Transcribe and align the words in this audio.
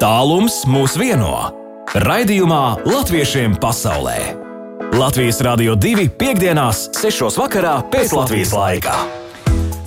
Tālums 0.00 0.62
mūs 0.64 0.94
vieno. 0.96 1.50
Raidījumā 1.92 2.86
Latviešiem 2.88 3.58
pasaulē. 3.60 4.30
Latvijas 4.96 5.42
Rādio 5.44 5.74
2.5.6. 5.76 7.36
vakarā 7.36 7.74
pēc 7.92 8.14
Latvijas 8.16 8.54
laika. 8.56 8.94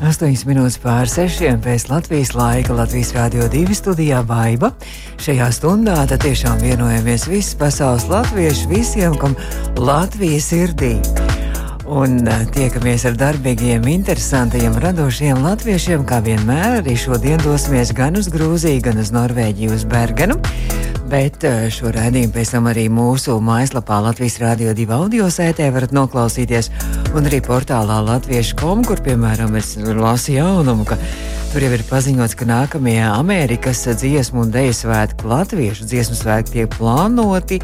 8 0.05 0.45
minūtes 0.45 0.77
pār 0.83 1.09
6 1.09 1.57
pēc 1.65 1.87
Latvijas 1.89 2.35
laika 2.37 2.77
Latvijas 2.77 3.09
Rādio 3.17 3.49
2 3.49 3.73
studijā 3.81 4.21
Baiva. 4.21 4.69
Šajā 5.17 5.49
stundā 5.57 6.03
tiešām 6.13 6.61
vienojamies 6.61 7.25
visi 7.25 7.57
pasaules 7.57 8.05
latvieši, 8.05 8.69
visiem, 8.69 9.17
kam 9.17 9.33
Latvijas 9.81 10.53
sirdī. 10.53 10.99
Un 11.93 12.23
eh, 12.25 12.39
tiekamies 12.49 13.03
ar 13.05 13.17
darbīgiem, 13.19 13.83
interesantiem, 13.91 14.73
radošiem 14.81 15.43
latviešiem, 15.43 16.01
kā 16.09 16.23
vienmēr. 16.25 16.79
Arī 16.79 16.95
šodien 16.97 17.37
dosimies 17.43 17.91
gan 17.93 18.17
uz 18.17 18.31
Grūziju, 18.33 18.81
gan 18.81 18.97
uz 19.03 19.11
Norvēģiju, 19.13 19.75
uz 19.77 19.83
Bergenu. 19.91 20.39
Bet 21.11 21.45
eh, 21.45 21.67
šo 21.69 21.91
raidījumu 21.93 22.33
pēc 22.33 22.55
tam 22.55 22.71
arī 22.71 22.87
mūsu 22.89 23.37
mājaslapā 23.45 23.99
Latvijas 24.07 24.39
Rādio 24.41 24.73
2 24.73 24.89
audio 24.97 25.29
sētē 25.29 25.69
varat 25.75 25.93
noklausīties. 25.93 26.71
Un 27.13 27.29
arī 27.29 27.43
portālā 27.45 27.99
Latviešu 28.07 28.57
kom, 28.57 28.81
kur, 28.87 29.03
piemēram, 29.05 29.53
es 29.61 29.75
lasu 29.77 30.39
jaunumu, 30.39 30.89
ka 30.89 30.97
Tur 31.53 31.61
jau 31.61 31.75
ir 31.75 31.83
paziņots, 31.85 32.33
ka 32.33 32.47
nākamie 32.49 32.95
Amerikas 33.05 33.83
dziesmu 33.85 34.39
un 34.41 34.49
dēļu 34.55 34.73
svētki, 34.73 35.27
latviešu 35.29 35.85
dziesmu 35.85 36.15
svētki 36.17 36.55
tiek 36.55 36.77
plānoti 36.79 37.59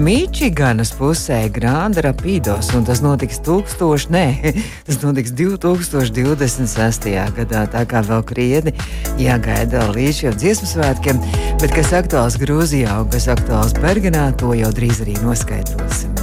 Mičiganas 0.00 0.94
pusē, 0.96 1.42
Grāna 1.52 2.06
Rapidos, 2.06 2.70
tas 2.88 3.02
notiks 3.04 3.42
1000, 3.44 4.06
nē, 4.14 4.54
tas 4.86 5.02
notiks 5.02 5.34
2026. 5.36 7.10
gadā, 7.36 7.66
tā 7.68 7.84
kā 7.84 8.00
vēl 8.08 8.24
krietni 8.32 8.72
jāgaida 9.20 9.90
līdz 9.92 10.22
šiem 10.22 10.40
dziesmu 10.40 10.70
svētkiem, 10.72 11.20
bet 11.60 11.76
kas 11.76 11.92
aktuāls 12.00 12.40
Grūzijā 12.40 12.96
un 13.02 13.12
kas 13.12 13.28
aktuāls 13.36 13.76
Bergenā, 13.76 14.30
to 14.40 14.56
jau 14.56 14.72
drīz 14.72 15.04
arī 15.04 15.20
noskaidrosim. 15.20 16.16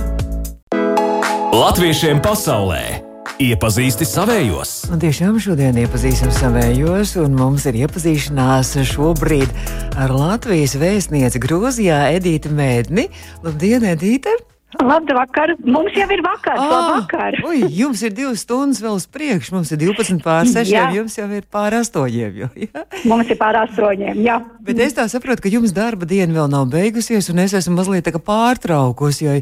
Latviešiem 1.53 2.25
pasaulē! 2.25 3.10
Iepazīsti 3.41 4.05
savējos. 4.05 4.71
Un 4.93 4.99
tiešām 5.01 5.39
šodien 5.41 5.79
iepazīstam 5.81 6.29
savējos, 6.35 7.15
un 7.23 7.33
mums 7.39 7.65
ir 7.71 7.79
iepazīšanās 7.79 8.75
šobrīd 8.91 9.49
ar 9.97 10.13
Latvijas 10.13 10.75
vēstnieci 10.77 11.41
Grūzijā 11.41 12.03
Edīti 12.19 12.53
Mēdni. 12.53 13.07
Labdien, 13.41 13.87
Edīte! 13.95 14.35
Labvakar! 14.79 15.51
Mums 15.67 15.95
jau 15.97 16.07
ir 16.13 16.21
vakars. 16.23 16.59
Ah, 16.61 16.71
labvakar. 16.71 17.35
Uj, 17.43 17.65
jums 17.75 18.01
ir 18.07 18.13
divas 18.15 18.45
stundas 18.45 18.79
vēl 18.83 18.95
uz 18.95 19.05
priekšu. 19.11 19.55
Mums 19.57 19.71
ir 19.75 19.81
12 19.81 20.21
pār 20.23 20.47
6, 20.47 20.71
jums 20.95 21.17
jau 21.19 21.27
ir 21.35 21.43
pār 21.51 21.75
8. 21.81 22.07
Jau, 22.15 22.47
ja? 22.55 22.85
Mums 23.09 23.33
ir 23.33 23.39
pār 23.39 23.59
8. 23.65 24.15
Jā. 24.23 24.37
Bet 24.63 24.79
es 24.85 24.95
tā 24.95 25.07
saprotu, 25.11 25.43
ka 25.43 25.51
jums 25.51 25.75
darba 25.75 26.07
diena 26.07 26.39
vēl 26.39 26.47
nav 26.53 26.69
beigusies, 26.71 27.27
un 27.33 27.43
es 27.43 27.55
esmu 27.57 27.75
mazliet 27.81 28.07
pārtraukusi, 28.23 29.27
jo 29.27 29.35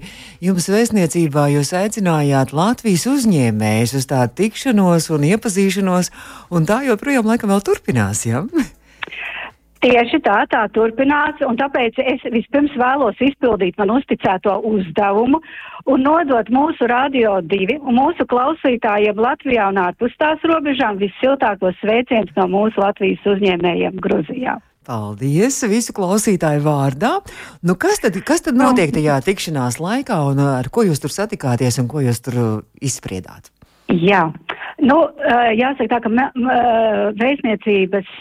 jums 0.49 0.69
vēstniecībā 0.71 1.45
jūs 1.53 1.73
aicinājāt 1.77 2.55
Latvijas 2.55 3.05
uzņēmējus 3.11 3.95
uz 4.01 4.09
tādu 4.09 4.35
tikšanos 4.41 5.11
un 5.13 5.29
iepazīšanos, 5.29 6.11
un 6.49 6.69
tā 6.69 6.81
joprojām 6.89 7.29
laikam 7.29 7.53
vēl 7.53 7.63
turpinās. 7.69 8.25
Ja? 8.25 8.45
Tieši 9.79 10.19
tā, 10.25 10.41
tā 10.51 10.65
turpinās, 10.75 11.39
un 11.47 11.55
tāpēc 11.55 12.01
es 12.03 12.23
vispirms 12.33 12.73
vēlos 12.75 13.19
izpildīt 13.23 13.77
man 13.79 13.93
uzticēto 13.95 14.57
uzdevumu 14.67 15.39
un 15.87 16.03
nodot 16.03 16.49
mūsu 16.51 16.89
radio 16.91 17.37
divi 17.39 17.77
un 17.79 17.95
mūsu 17.95 18.27
klausītājiem 18.27 19.21
Latvijā 19.23 19.69
un 19.71 19.79
ārpus 19.79 20.17
tās 20.19 20.43
robežām 20.43 20.99
vissiltākos 20.99 21.79
sveicienus 21.79 22.35
no 22.35 22.49
mūsu 22.51 22.83
Latvijas 22.83 23.23
uzņēmējiem 23.23 24.01
Gruzijā. 24.03 24.57
Paldies 24.89 25.61
visu 25.71 25.95
klausītāju 25.95 26.65
vārdā. 26.65 27.13
Nu, 27.63 27.77
kas, 27.79 28.01
tad, 28.03 28.19
kas 28.25 28.43
tad 28.43 28.59
notiek 28.59 28.91
tajā 28.91 29.21
tikšanās 29.23 29.79
laikā 29.79 30.19
un 30.31 30.43
ar 30.43 30.67
ko 30.73 30.83
jūs 30.89 30.99
tur 30.99 31.13
satikāties 31.13 31.79
un 31.79 31.87
ko 31.87 32.03
jūs 32.03 32.19
tur 32.25 32.39
izspriedāt? 32.83 33.47
Jā, 33.89 34.27
Nu, 34.79 34.95
jāsaka 35.59 35.87
tā, 35.91 35.97
ka 36.05 36.09
vēstniecības 37.19 38.11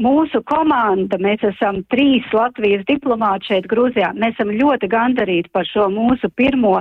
mūsu 0.00 0.40
komanda, 0.48 1.18
mēs 1.20 1.42
esam 1.50 1.82
trīs 1.92 2.24
Latvijas 2.32 2.86
diplomāti 2.88 3.52
šeit 3.52 3.68
Grūzijā. 3.68 4.14
Mēs 4.16 4.38
esam 4.38 4.54
ļoti 4.56 4.88
gandarīti 4.88 5.52
par 5.52 5.68
šo 5.68 5.90
mūsu 5.92 6.30
pirmo 6.32 6.78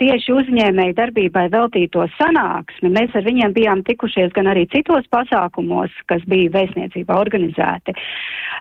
tieši 0.00 0.34
uzņēmēju 0.34 0.96
darbībai 0.98 1.46
veltīto 1.54 2.04
sanāksmi. 2.18 2.92
Mēs 2.92 3.16
ar 3.16 3.24
viņiem 3.24 3.54
bijām 3.56 3.84
tikušies 3.88 4.34
gan 4.36 4.50
arī 4.52 4.66
citos 4.74 5.08
pasākumos, 5.14 5.94
kas 6.10 6.24
bija 6.28 6.52
vēstniecībā 6.58 7.16
organizēti. 7.16 7.96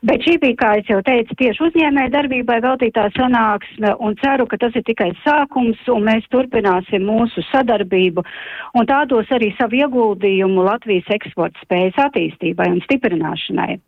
Bet 0.04 0.24
šī 0.24 0.38
bija, 0.40 0.56
kā 0.60 0.72
es 0.80 0.88
jau 0.92 1.02
teicu, 1.04 1.36
tieši 1.40 1.64
uzņēmēju 1.68 2.12
darbībai 2.16 2.60
veltītā 2.64 3.10
sanāksme 3.18 3.94
un 4.04 4.16
ceru, 4.24 4.48
ka 4.48 4.60
tas 4.64 4.76
ir 4.80 4.84
tikai 4.88 5.12
sākums 5.24 5.80
un 5.92 6.08
mēs 6.08 6.28
turpināsim 6.32 7.04
mūsu 7.08 7.44
sadarbību 7.52 8.24
un 8.80 8.90
tādos 8.90 9.32
arī 9.36 9.52
savu 9.60 9.73
savu 9.74 9.82
ieguldījumu 9.82 10.64
Latvijas 10.64 11.10
eksporta 11.10 11.60
spējas 11.64 11.98
attīstībai 11.98 12.70
un 12.72 12.82
stiprināšanai. 12.86 13.80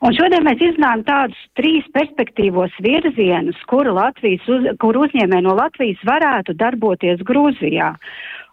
Un 0.00 0.14
šodien 0.16 0.44
mēs 0.46 0.60
izrunājam 0.64 1.04
tādus 1.04 1.40
trīs 1.56 1.84
perspektīvos 1.92 2.72
virzienus, 2.80 3.56
kuru, 3.68 3.92
Latvijas 3.94 4.40
uz, 4.48 4.64
kur 4.80 4.96
uzņēmē 4.96 5.42
no 5.42 5.54
Latvijas 5.54 6.00
varētu 6.06 6.54
darboties 6.56 7.20
Grūzijā. 7.20 7.94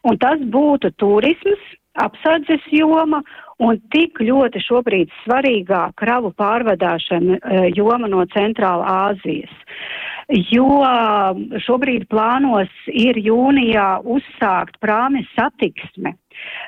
Un 0.03 0.17
tas 0.17 0.39
būtu 0.39 0.91
turisms, 0.99 1.63
apsardzes 1.95 2.67
joma 2.71 3.21
un 3.59 3.79
tik 3.91 4.19
ļoti 4.19 4.59
šobrīd 4.61 5.09
svarīgā 5.23 5.93
kravu 5.95 6.33
pārvadāšana 6.37 7.39
e, 7.39 7.71
joma 7.77 8.11
no 8.11 8.25
Centrāla 8.35 9.07
Āzijas. 9.07 9.53
Jo 10.51 10.83
šobrīd 11.63 12.09
plānos 12.11 12.67
ir 12.91 13.15
jūnijā 13.15 14.01
uzsākt 14.03 14.75
prāmes 14.83 15.29
satiksme 15.37 16.17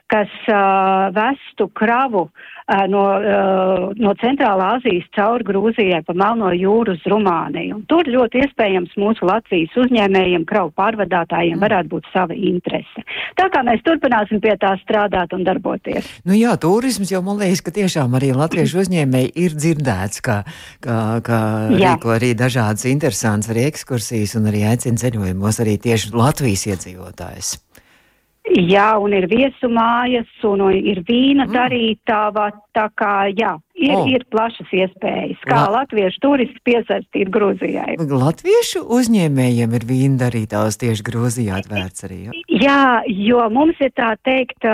kas 0.10 0.32
uh, 0.50 1.10
vestu 1.14 1.68
kravu 1.78 2.26
uh, 2.26 2.86
no, 2.90 3.04
uh, 3.18 3.86
no 4.00 4.14
Centrālā 4.22 4.72
Azijas 4.80 5.06
caur 5.16 5.44
Grūzijai 5.46 6.02
pa 6.08 6.16
Melno 6.18 6.50
jūru 6.56 6.96
uz 6.98 7.06
Rumāniju. 7.10 7.78
Un 7.78 7.86
tur 7.90 8.10
ļoti 8.10 8.44
iespējams 8.46 8.96
mūsu 9.00 9.28
Latvijas 9.30 9.76
uzņēmējiem, 9.84 10.48
kravu 10.50 10.74
pārvadātājiem 10.78 11.58
mm. 11.58 11.64
varētu 11.66 11.94
būt 11.94 12.10
sava 12.14 12.38
interese. 12.38 13.06
Tā 13.40 13.50
kā 13.54 13.64
mēs 13.68 13.86
turpināsim 13.86 14.42
pie 14.44 14.56
tā 14.62 14.74
strādāt 14.82 15.34
un 15.38 15.46
darboties. 15.48 16.10
Nu 16.26 16.38
jā, 16.38 16.56
turisms 16.62 17.14
jau 17.14 17.22
man 17.26 17.40
liekas, 17.42 17.64
ka 17.66 17.76
tiešām 17.76 18.18
arī 18.18 18.34
latviešu 18.38 18.84
uzņēmēji 18.84 19.34
ir 19.46 19.58
dzirdēts, 19.58 20.26
ka, 20.26 20.42
ka, 20.84 21.00
ka 21.26 21.40
rīko 21.70 22.18
arī 22.18 22.34
dažādas 22.38 22.90
interesantas 22.90 23.54
arī 23.54 23.70
ekskursijas 23.70 24.38
un 24.40 24.50
arī 24.50 24.66
aicina 24.74 25.00
ceļojumos 25.00 25.64
arī 25.64 25.78
tieši 25.82 26.16
Latvijas 26.18 26.66
iedzīvotājus. 26.74 27.58
Jā, 28.48 28.98
un 28.98 29.14
ir 29.14 29.28
viesu 29.30 29.70
mājas, 29.70 30.30
un 30.48 30.64
ir 30.74 31.04
vīna 31.06 31.46
mm. 31.46 31.54
darītava, 31.54 32.50
tā 32.74 32.88
kā, 32.98 33.30
jā, 33.36 33.58
ir, 33.80 33.96
oh. 33.96 34.08
ir 34.12 34.26
plašas 34.32 34.72
iespējas, 34.76 35.40
kā 35.48 35.64
La... 35.64 35.80
latviešu 35.80 36.22
turisti 36.24 36.62
piesaistīt 36.68 37.32
Grūzijai. 37.34 37.96
Latviešu 38.00 38.84
uzņēmējiem 39.00 39.76
ir 39.78 39.86
vīna 39.90 40.24
darītājs 40.26 40.80
tieši 40.82 41.06
Grūzijā 41.08 41.62
atvērts 41.62 42.06
arī. 42.08 42.20
Ja? 42.28 42.36
Jā, 42.60 42.84
jo 43.08 43.46
mums 43.54 43.80
ir 43.84 43.94
tā 43.98 44.12
teikt, 44.28 44.66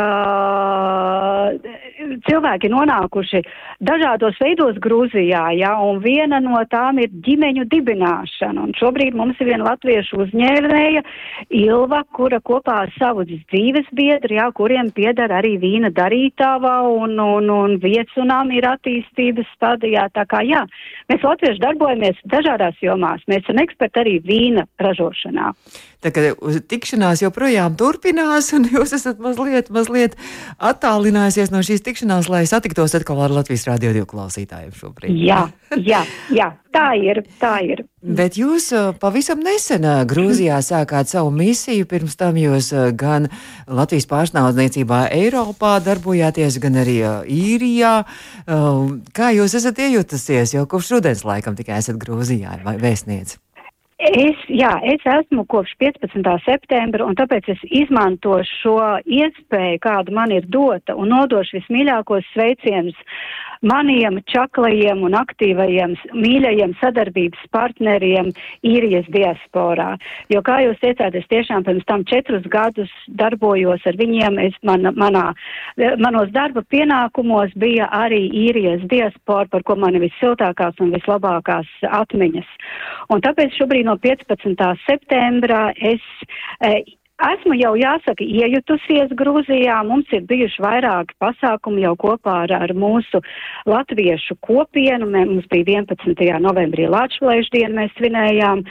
cilvēki 2.26 2.72
nonākuši 2.74 3.44
dažādos 3.86 4.40
veidos 4.42 4.80
Grūzijā, 4.82 5.44
jā, 5.60 5.74
un 5.86 6.02
viena 6.04 6.42
no 6.44 6.58
tām 6.72 7.00
ir 7.04 7.14
ģimeņu 7.26 7.68
dibināšana. 7.72 8.68
Un 8.68 8.76
šobrīd 8.80 9.18
mums 9.18 9.40
ir 9.42 9.52
viena 9.52 9.70
latviešu 9.70 10.24
uzņēmēja, 10.26 11.06
Ilva, 11.56 12.02
kura 12.16 12.40
kopā 12.44 12.82
ar 12.86 12.94
savu 12.98 13.26
dzīves 13.28 13.88
biedru, 13.96 14.38
jā, 14.40 14.50
kuriem 14.56 14.90
piedara 14.96 15.42
arī 15.42 15.56
vīna 15.62 15.92
darītājā 15.94 16.46
un, 16.46 17.18
un, 17.20 17.50
un 17.52 17.78
viesunām 17.82 18.52
ir 18.56 18.68
attīstīta 18.70 18.95
attīstības 18.96 19.48
stadijā. 19.56 20.08
Tā 20.16 20.26
kā 20.30 20.42
jā, 20.46 20.64
mēs 21.10 21.24
latvieši 21.24 21.62
darbojamies 21.62 22.22
dažādās 22.32 22.76
jomās. 22.82 23.24
Mēs 23.28 23.44
esam 23.44 23.60
eksperti 23.64 24.02
arī 24.02 24.16
vīna 24.24 24.66
ražošanā. 24.80 25.54
Tā 26.06 26.12
kā 26.14 26.34
tikšanās 26.70 27.24
joprojām 27.24 27.76
turpinās, 27.80 28.52
un 28.54 28.68
jūs 28.70 28.94
esat 28.94 29.20
mazliet, 29.20 29.72
mazliet 29.74 30.16
attālinājusies 30.60 31.52
no 31.52 31.64
šīs 31.66 31.82
tikšanās, 31.86 32.30
lai 32.30 32.46
satiktos 32.46 32.96
atkal 32.96 33.24
ar 33.26 33.34
Latvijas 33.34 33.66
radio 33.68 34.06
klausītājiem 34.06 34.76
šobrīd. 34.76 35.16
Jā, 35.18 35.48
jā, 35.82 36.04
jā, 36.30 36.52
tā 36.76 36.88
ir, 37.00 37.22
tā 37.42 37.54
ir. 37.66 37.84
Bet 38.06 38.36
jūs 38.38 38.68
pavisam 39.02 39.40
nesen 39.44 39.88
Grūzijā 40.10 40.60
sākāt 40.66 41.10
savu 41.10 41.32
misiju, 41.34 41.88
pirms 41.90 42.18
tam 42.20 42.38
jūs 42.38 42.70
gan 43.00 43.30
Latvijas 43.66 44.10
pārstāvniecībā 44.12 45.06
Eiropā 45.16 45.78
darbojāties, 45.86 46.60
gan 46.64 46.78
arī 46.84 47.00
īrijā. 47.32 47.96
Kā 49.16 49.32
jūs 49.38 49.58
esat 49.58 49.82
iejutusies, 49.88 50.54
jo 50.58 50.68
kopš 50.70 50.94
rudens 50.98 51.26
laikam 51.26 51.58
tikai 51.58 51.80
esat 51.82 51.98
Grūzijā 52.02 52.60
vai 52.68 52.78
vēstniece? 52.84 53.40
Es, 53.96 54.36
jā, 54.52 54.74
es 54.84 55.04
esmu 55.08 55.46
kopš 55.48 55.72
15. 55.80 56.28
septembra, 56.44 57.06
un 57.08 57.16
tāpēc 57.16 57.48
es 57.54 57.62
izmantošu 57.64 58.58
šo 58.60 58.80
iespēju, 59.08 59.80
kāda 59.86 60.12
man 60.12 60.34
ir 60.36 60.44
dota, 60.52 60.98
un 61.00 61.14
nodošu 61.14 61.62
vismīļākos 61.62 62.28
sveicienus 62.34 62.98
maniem 63.62 64.20
čaklajiem 64.32 65.04
un 65.06 65.16
aktīvajiem, 65.20 65.96
mīļajiem 66.16 66.76
sadarbības 66.82 67.46
partneriem 67.56 68.32
īrijas 68.66 69.08
diasporā. 69.14 69.96
Jo, 70.34 70.42
kā 70.46 70.62
jūs 70.66 70.82
teicāt, 70.84 71.16
es 71.16 71.28
tiešām 71.32 71.66
pirms 71.68 71.86
tam 71.90 72.06
četrus 72.10 72.46
gadus 72.52 72.92
darbojos 73.08 73.86
ar 73.86 74.00
viņiem. 74.00 74.40
Es 74.46 74.58
man, 74.68 74.90
manā, 74.98 75.28
manos 76.02 76.32
darba 76.36 76.66
pienākumos 76.72 77.56
bija 77.60 77.88
arī 77.94 78.26
īrijas 78.46 78.84
diaspora, 78.92 79.48
par 79.52 79.64
ko 79.64 79.78
man 79.80 79.96
ir 79.96 80.06
vissiltākās 80.08 80.82
un 80.84 80.94
vislabākās 80.96 81.72
atmiņas. 82.02 82.52
Un 83.14 83.24
tāpēc 83.26 83.58
šobrīd 83.60 83.88
no 83.88 83.98
15. 84.02 84.70
septembra 84.86 85.70
es 85.76 86.04
e, 86.60 86.84
Esmu 87.16 87.56
jau 87.56 87.72
jāsaka 87.80 88.26
iejutusies 88.28 89.14
Grūzijā. 89.16 89.78
Mums 89.88 90.10
ir 90.12 90.26
bijuši 90.28 90.60
vairāki 90.60 91.16
pasākumi 91.24 91.86
jau 91.86 91.94
kopā 91.96 92.42
ar, 92.44 92.52
ar 92.68 92.74
mūsu 92.76 93.22
latviešu 93.72 94.36
kopienu. 94.44 95.08
Mums 95.14 95.48
bija 95.48 95.80
11. 95.80 96.26
novembrī 96.44 96.90
Latvijas 96.92 97.48
dienu 97.56 97.80
mēs 97.80 97.96
svinējām. 97.96 98.66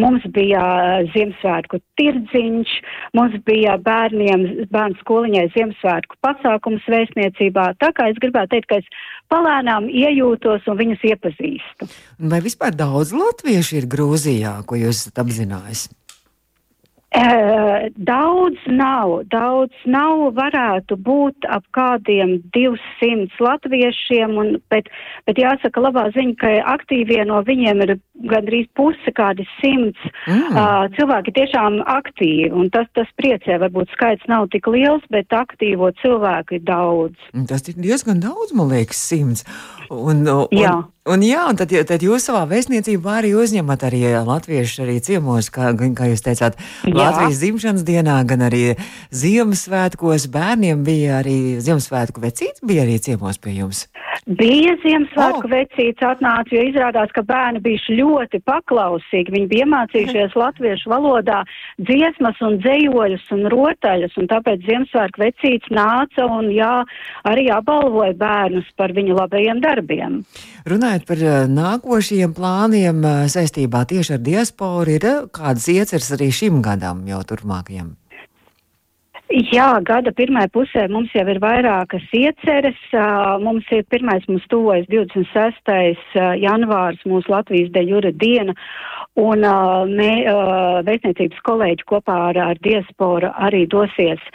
Mums 0.00 0.24
bija 0.32 0.64
Ziemassvētku 1.12 1.82
tirdziņš, 2.00 2.74
mums 3.20 3.36
bija 3.44 3.76
bērniem, 3.84 4.48
bērnu 4.72 4.96
skoliņai 5.04 5.44
Ziemassvētku 5.58 6.16
pasākums 6.24 6.88
vēstniecībā. 6.88 7.74
Tā 7.84 7.92
kā 7.92 8.08
es 8.08 8.20
gribētu 8.24 8.56
teikt, 8.56 8.70
ka 8.72 8.80
es 8.80 9.06
palēnām 9.28 9.92
iejūtos 9.92 10.64
un 10.72 10.80
viņus 10.80 11.04
iepazīstu. 11.12 11.92
Vai 12.32 12.40
vispār 12.48 12.72
daudz 12.72 13.12
latviešu 13.12 13.82
ir 13.82 13.92
Grūzijā, 13.92 14.56
ko 14.64 14.80
jūs 14.80 15.04
esat 15.04 15.20
apzinājis? 15.26 15.90
Uh, 17.10 17.88
daudz 17.98 18.60
nav, 18.70 19.24
daudz 19.34 19.74
nav, 19.82 20.28
varētu 20.36 20.94
būt 20.94 21.48
ap 21.50 21.64
kādiem 21.74 22.36
200 22.54 23.34
latviešiem, 23.42 24.36
un, 24.38 24.52
bet, 24.70 24.86
bet 25.26 25.40
jāsaka 25.42 25.82
labā 25.82 26.04
ziņa, 26.14 26.36
ka 26.38 26.52
aktīvie 26.70 27.24
no 27.26 27.40
viņiem 27.42 27.82
ir 27.82 27.96
gandrīz 28.30 28.68
puse, 28.78 29.10
kādi 29.16 29.42
simts 29.56 29.98
mm. 30.28 30.54
uh, 30.54 30.86
cilvēki 30.94 31.34
tiešām 31.40 31.80
aktīvi, 31.96 32.52
un 32.54 32.70
tas, 32.70 32.86
tas 32.94 33.10
priecē, 33.18 33.58
varbūt 33.64 33.90
skaits 33.96 34.30
nav 34.30 34.46
tik 34.54 34.70
liels, 34.70 35.02
bet 35.10 35.34
aktīvo 35.34 35.90
cilvēku 36.04 36.60
ir 36.60 36.64
daudz. 36.70 37.18
Tas 37.50 37.66
ir 37.66 37.82
diezgan 37.82 38.22
daudz, 38.22 38.54
man 38.54 38.70
liekas, 38.70 39.02
simts. 39.10 39.42
Un, 39.90 40.22
un, 40.22 40.46
jā. 40.54 40.78
Un, 40.78 40.86
jā, 41.26 41.42
un 41.50 41.58
tad, 41.58 41.72
tad 41.88 42.04
jūs 42.04 42.28
savā 42.28 42.44
vēstniecībā 42.50 43.16
arī 43.18 43.32
uzņemat 43.34 43.86
arī 43.88 44.02
latviešu 44.26 44.84
arī 44.84 44.98
ciemos, 45.02 45.48
kā, 45.50 45.72
kā 45.74 46.10
jūs 46.10 46.22
teicāt, 46.22 46.60
jā. 46.86 46.94
Latvijas 46.94 47.40
dzimšanas 47.42 47.86
dienā, 47.88 48.20
gan 48.30 48.46
arī 48.46 48.76
Ziemassvētkos. 49.10 50.28
Bērniem 50.30 50.84
bija 50.86 51.18
arī 51.24 51.58
Ziemassvētku 51.64 52.22
vecīts, 52.22 52.62
bija 52.62 52.86
arī 52.86 53.00
ciemos 53.02 53.42
pie 53.42 53.58
jums. 53.58 53.88
Bija 54.28 54.74
Ziemassvētku 54.82 55.46
oh. 55.46 55.50
vecīts 55.50 56.04
atnāca, 56.04 56.52
jo 56.52 56.64
izrādās, 56.68 57.12
ka 57.16 57.22
bērni 57.26 57.62
bijuši 57.64 57.96
ļoti 57.98 58.40
paklausīgi. 58.44 59.32
Viņi 59.32 59.48
bija 59.50 59.66
iemācījušies 59.66 60.36
latviešu 60.36 60.92
valodā 60.92 61.40
dziesmas 61.80 62.40
un 62.44 62.58
dzējoļus 62.60 63.24
un 63.36 63.46
rotaļus, 63.54 64.18
un 64.20 64.28
tāpēc 64.30 64.66
Ziemassvētku 64.68 65.24
vecīts 65.24 65.72
nāca 65.72 66.28
un 66.28 66.50
jā, 66.52 66.74
arī 67.30 67.48
apbalvoja 67.54 68.16
bērnus 68.20 68.68
par 68.76 68.92
viņu 68.96 69.16
labajiem 69.16 69.62
darbiem. 69.64 70.20
Runājot 70.68 71.08
par 71.08 71.24
eh, 71.24 71.38
nākošajiem 71.48 72.36
plāniem 72.36 73.00
eh, 73.00 73.22
saistībā 73.32 73.86
tieši 73.88 74.18
ar 74.18 74.24
diasporu, 74.26 74.98
ir 74.98 75.08
eh, 75.08 75.24
kādas 75.32 75.70
ieceras 75.72 76.12
arī 76.18 76.28
šim 76.34 76.60
gadam 76.64 77.06
jau 77.08 77.24
turpmākajam? 77.24 77.99
Jā, 79.30 79.76
gada 79.86 80.10
pirmā 80.10 80.48
pusē 80.50 80.88
mums 80.90 81.12
jau 81.14 81.22
ir 81.30 81.38
vairākas 81.38 82.02
ieceres. 82.18 82.78
Mums 83.38 83.68
ir 83.70 83.84
pirmais, 83.86 84.24
mums 84.26 84.42
tuvojas 84.50 84.88
26. 84.90 85.70
janvārs, 86.42 86.98
mūsu 87.06 87.30
Latvijas 87.30 87.70
de 87.70 87.84
jura 87.86 88.10
diena, 88.10 88.56
un 89.22 89.46
mē, 89.92 90.10
vēstniecības 90.88 91.44
kolēģi 91.46 91.86
kopā 91.92 92.16
ar, 92.32 92.40
ar 92.42 92.58
diasporu 92.66 93.30
arī 93.46 93.68
dosies 93.70 94.26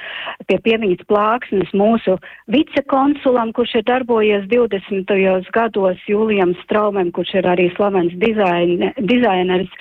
pie 0.47 0.61
piemiņas 0.63 1.03
plāksnes 1.11 1.75
mūsu 1.75 2.15
vicekonsulam, 2.55 3.51
kurš 3.51 3.75
ir 3.81 3.87
darbojies 3.91 4.47
20. 4.47 5.51
gados, 5.51 6.07
Jūlijam 6.07 6.55
Straumem, 6.63 7.11
kurš 7.11 7.35
ir 7.41 7.51
arī 7.51 7.67
slavens 7.75 8.15
dizaine, 8.23 8.93
dizaineris 9.11 9.75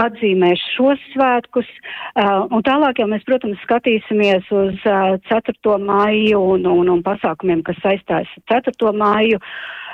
atzīmēs 0.00 0.62
šos 0.76 1.02
svētkus. 1.12 1.68
Uh, 2.16 2.48
un 2.50 2.64
tālāk 2.66 3.02
jau 3.02 3.08
mēs, 3.10 3.24
protams, 3.28 3.60
skatīsimies 3.66 4.48
uz 4.54 4.88
uh, 4.88 5.18
4. 5.28 5.76
māju 5.82 6.42
un, 6.54 6.66
un, 6.70 6.92
un 6.96 7.04
pasākumiem, 7.06 7.64
kas 7.66 7.80
saistās 7.84 8.30
ar 8.38 8.62
4. 8.62 8.92
māju. 8.96 9.40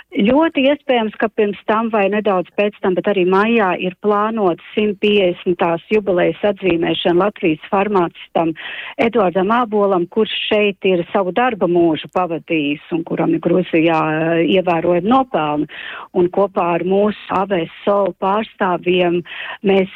Ļoti 0.08 0.62
iespējams, 0.70 1.12
ka 1.20 1.28
pirms 1.28 1.58
tam 1.68 1.90
vai 1.92 2.06
nedaudz 2.08 2.48
pēc 2.56 2.78
tam, 2.80 2.94
bet 2.96 3.10
arī 3.12 3.26
maijā 3.28 3.74
ir 3.76 3.92
plānota 4.00 4.64
150. 4.72 5.84
jubilejas 5.92 6.40
atzīmēšana 6.48 7.26
Latvijas 7.26 7.68
farmācistam 7.68 8.54
Eduardam 8.96 9.52
Ābolam, 9.52 10.08
kurš 10.08 10.32
šeit 10.48 10.88
ir 10.88 11.04
savu 11.12 11.36
darba 11.36 11.68
mūžu 11.68 12.08
pavadījis 12.16 12.88
un 12.96 13.04
kuram 13.04 13.36
ir 13.36 13.44
Grūzijā 13.44 14.00
ievērojami 14.48 15.12
nopelni. 15.12 15.68
Un 16.16 16.32
kopā 16.32 16.70
ar 16.78 16.88
mūsu 16.88 17.28
AVSO 17.42 18.00
pārstāvjiem 18.24 19.20
mēs 19.68 19.92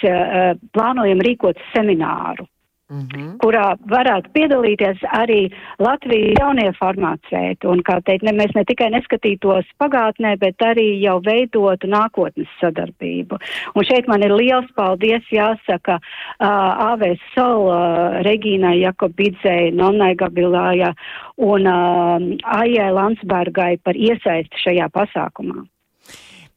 plānojam 0.76 1.24
rīkot 1.24 1.56
semināru 1.72 2.51
Mm 2.92 3.06
-hmm. 3.08 3.36
kurā 3.40 3.76
varētu 3.88 4.28
piedalīties 4.36 4.98
arī 5.20 5.40
Latvijas 5.78 6.36
jaunie 6.40 6.72
farmācēti. 6.80 7.66
Un, 7.72 7.80
kā 7.88 8.00
teikt, 8.04 8.22
ne, 8.22 8.32
mēs 8.36 8.52
ne 8.54 8.64
tikai 8.68 8.90
neskatītos 8.92 9.64
pagātnē, 9.80 10.36
bet 10.38 10.60
arī 10.60 11.00
jau 11.00 11.16
veidotu 11.24 11.88
nākotnes 11.88 12.52
sadarbību. 12.60 13.38
Un 13.74 13.84
šeit 13.84 14.08
man 14.08 14.22
ir 14.22 14.36
liels 14.36 14.68
paldies 14.76 15.24
jāsaka 15.32 15.98
uh, 15.98 16.92
AV 16.92 17.16
Sol, 17.34 17.66
uh, 17.66 18.20
Regīnai 18.28 18.76
Jakobidzei, 18.84 19.72
Nonnai 19.72 20.14
Gabilāja 20.14 20.92
un 21.36 21.66
uh, 21.66 22.20
Aijai 22.60 22.92
Landsbergai 22.92 23.76
par 23.84 23.94
iesaisti 23.96 24.66
šajā 24.66 24.88
pasākumā. 24.92 25.71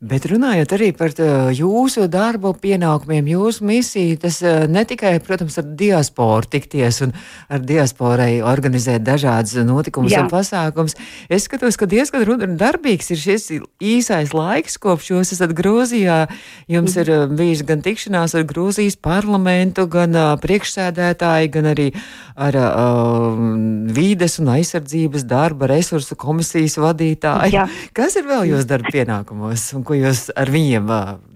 Bet 0.06 0.28
runājot 0.30 0.74
arī 0.76 0.92
par 0.94 1.14
jūsu 1.56 2.06
darbu, 2.12 2.52
pienākumiem, 2.62 3.26
jūsu 3.32 3.66
misiju, 3.66 4.20
tas 4.22 4.38
ne 4.70 4.84
tikai, 4.86 5.16
protams, 5.24 5.58
ar 5.58 5.66
diasporu 5.80 6.46
tikties 6.52 7.00
un 7.08 7.14
ar 7.50 7.64
diasporai 7.66 8.44
organizēt 8.46 9.02
dažādas 9.06 9.56
notikumus 9.66 10.14
Jā. 10.14 10.22
un 10.26 10.30
pasākums. 10.30 10.94
Es 11.26 11.48
skatos, 11.48 11.80
ka 11.80 11.88
diezgan 11.90 12.54
darbīgs 12.60 13.10
ir 13.16 13.22
šis 13.22 13.48
īsais 13.82 14.34
laiks, 14.36 14.78
kopš 14.82 15.10
jūs 15.14 15.34
esat 15.34 15.56
Grūzijā. 15.58 16.20
Jums 16.70 17.00
ir 17.02 17.10
bijis 17.34 17.66
gan 17.66 17.82
tikšanās 17.86 18.38
ar 18.38 18.46
Grūzijas 18.46 19.00
parlamentu, 19.02 19.88
gan 19.90 20.14
uh, 20.14 20.36
priekšsēdētāji, 20.44 21.52
gan 21.56 21.72
arī 21.74 21.88
ar 22.36 22.60
uh, 22.62 23.42
vīdes 23.96 24.38
un 24.44 24.54
aizsardzības 24.54 25.26
darba 25.30 25.72
resursu 25.72 26.18
komisijas 26.20 26.78
vadītāju. 26.84 27.54
Jā. 27.56 27.66
Kas 27.98 28.20
ir 28.20 28.30
vēl 28.30 28.46
jūsu 28.54 28.70
darba 28.70 28.94
pienākumos? 28.94 29.68
Un 29.74 29.86
ko 29.88 29.95
jūs 29.96 30.28
ar 30.36 30.52
viņiem 30.54 30.92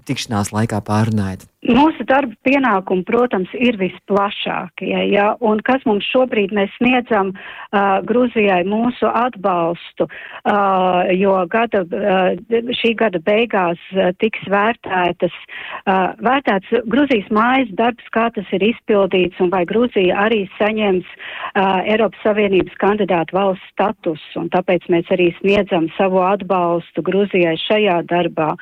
tikšanās 0.09 0.53
laikā 0.55 0.81
pārunājat? 0.85 1.45
Mūsu 1.59 2.05
darba 2.07 2.31
pienākumi, 2.47 3.03
protams, 3.03 3.49
ir 3.51 3.75
visplašākie, 3.75 4.93
ja, 5.11 5.33
un 5.43 5.59
kas 5.67 5.83
mums 5.83 6.05
šobrīd 6.07 6.53
mēs 6.55 6.71
sniedzam 6.77 7.33
uh, 7.35 7.99
Gruzijai 8.07 8.61
mūsu 8.63 9.09
atbalstu, 9.11 10.07
uh, 10.07 11.09
jo 11.19 11.33
gada, 11.51 11.81
uh, 11.83 12.71
šī 12.79 12.93
gada 13.01 13.19
beigās 13.25 13.81
uh, 13.91 14.13
tiks 14.23 14.47
vērtētas, 14.47 15.35
uh, 15.83 16.15
vērtēts 16.23 16.87
Gruzijas 16.87 17.27
mājas 17.35 17.75
darbs, 17.75 18.07
kā 18.15 18.29
tas 18.37 18.47
ir 18.55 18.63
izpildīts, 18.69 19.43
un 19.43 19.51
vai 19.51 19.65
Gruzija 19.67 20.15
arī 20.29 20.45
saņems 20.55 21.11
uh, 21.11 21.83
Eiropas 21.83 22.23
Savienības 22.23 22.79
kandidātu 22.79 23.35
valsts 23.35 23.67
status, 23.75 24.23
un 24.39 24.47
tāpēc 24.55 24.87
mēs 24.87 25.11
arī 25.11 25.33
sniedzam 25.41 25.91
savu 25.99 26.23
atbalstu 26.23 27.03
Gruzijai 27.03 27.57
šajā 27.67 27.99
darbā. 28.07 28.53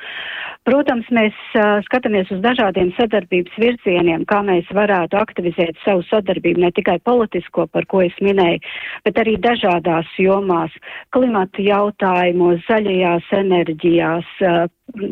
Protams, 0.66 1.06
mēs 1.14 1.36
uh, 1.54 1.78
skatāmies 1.86 2.34
uz 2.34 2.42
dažādiem 2.42 2.87
sadarbības 2.96 3.56
virzieniem, 3.60 4.24
kā 4.28 4.40
mēs 4.46 4.68
varētu 4.74 5.18
aktivizēt 5.20 5.78
savu 5.84 6.04
sadarbību 6.08 6.64
ne 6.64 6.72
tikai 6.76 6.98
politisko, 7.04 7.66
par 7.72 7.86
ko 7.90 8.02
es 8.06 8.16
minēju, 8.24 8.60
bet 9.04 9.20
arī 9.22 9.36
dažādās 9.42 10.10
jomās- 10.18 10.74
klimata 11.14 11.62
jautājumos, 11.62 12.64
zaļajās 12.68 13.32
enerģijās, 13.42 14.30
uh, 14.42 15.10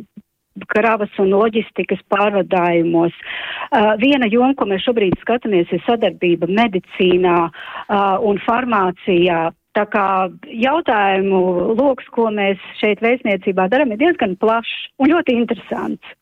kravas 0.73 1.13
un 1.21 1.33
loģistikas 1.35 2.01
pārvadājumos. 2.13 3.13
Uh, 3.13 3.93
viena 4.01 4.29
joma, 4.31 4.55
ko 4.57 4.69
mēs 4.71 4.87
šobrīd 4.87 5.17
skatāmies, 5.21 5.71
ir 5.73 5.83
sadarbība 5.87 6.49
medicīnā 6.49 7.39
uh, 7.51 8.17
un 8.25 8.41
farmācijā. 8.47 9.51
Tā 9.77 9.85
kā 9.93 10.07
jautājumu 10.49 11.41
lokus, 11.77 12.07
ko 12.17 12.31
mēs 12.33 12.63
šeit 12.81 13.03
vēstniecībā 13.05 13.69
darām, 13.69 13.93
ir 13.93 14.01
diezgan 14.01 14.39
plašs 14.41 14.87
un 15.03 15.13
ļoti 15.13 15.37
interesants. 15.37 16.17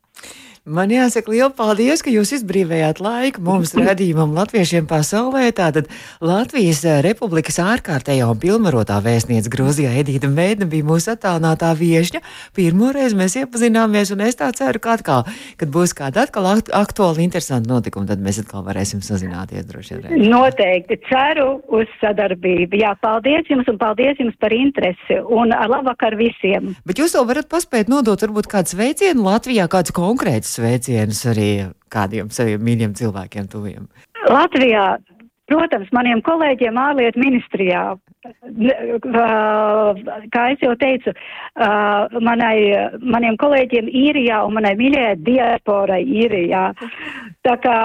Man 0.64 0.88
jāsaka 0.88 1.28
liela 1.28 1.50
paldies, 1.52 2.00
ka 2.00 2.08
jūs 2.08 2.30
izbrīvējāt 2.38 2.96
laiku 3.04 3.42
mums 3.44 3.74
redzījumam 3.76 4.30
latviešiem 4.32 4.86
pasaulē. 4.88 5.50
Tātad 5.52 5.90
Latvijas 6.24 6.78
eh, 6.88 7.02
Republikas 7.04 7.58
ārkārtējā 7.60 8.24
un 8.32 8.38
pilnvarotā 8.40 8.96
vēstniece 9.04 9.52
Grozijā 9.52 9.90
Edīta 10.00 10.30
Mēdne 10.32 10.64
bija 10.72 10.86
mūsu 10.88 11.10
attālinātā 11.12 11.68
viešņa. 11.76 12.22
Pirmoreiz 12.56 13.12
mēs 13.12 13.36
iepazināmies, 13.42 14.14
un 14.16 14.22
es 14.24 14.40
tā 14.40 14.48
ceru, 14.56 14.80
ka 14.80 14.94
atkal, 14.96 15.26
kad 15.60 15.74
būs 15.74 15.92
kāda 15.98 16.24
atkal 16.24 16.48
aktuāla, 16.48 17.20
interesanta 17.20 17.68
notikuma, 17.68 18.08
tad 18.08 18.24
mēs 18.24 18.40
atkal 18.46 18.64
varēsim 18.64 19.04
sazināties 19.04 19.68
droši 19.68 20.00
vien. 20.00 20.16
Noteikti 20.32 20.96
ceru 21.10 21.58
uz 21.76 21.92
sadarbību. 22.00 22.80
Jā, 22.80 22.94
paldies 23.04 23.52
jums 23.52 23.68
un 23.68 23.82
paldies 23.84 24.16
jums 24.16 24.40
par 24.40 24.56
interesi 24.56 25.20
un 25.28 25.52
labvakar 25.52 26.16
visiem. 26.16 26.72
Bet 26.88 27.04
jūs 27.04 27.20
vēl 27.20 27.28
varat 27.34 27.52
paspēt 27.52 27.92
nodot 27.92 28.24
varbūt 28.24 28.48
kādu 28.56 28.78
sveicienu 28.78 29.28
Latvijā, 29.28 29.68
kāds 29.68 29.92
konkrēts 29.92 30.53
sveicienus 30.54 31.24
arī 31.32 31.50
kādiem 31.92 32.30
saviem 32.34 32.62
mīļiem 32.64 32.94
cilvēkiem 32.98 33.50
tuviem? 33.52 33.88
Latvijā, 34.30 34.86
protams, 35.50 35.90
maniem 35.92 36.22
kolēģiem 36.24 36.80
ārlietu 36.80 37.20
ministrijā, 37.20 37.84
kā 40.34 40.44
es 40.54 40.64
jau 40.64 40.74
teicu, 40.80 41.14
manai, 42.24 42.56
maniem 43.02 43.38
kolēģiem 43.40 43.90
īrijā 43.90 44.42
un 44.46 44.58
manai 44.58 44.74
mīļajai 44.80 45.16
diasporai 45.28 46.02
īrijā. 46.24 46.68
Tā 47.44 47.56
kā 47.62 47.78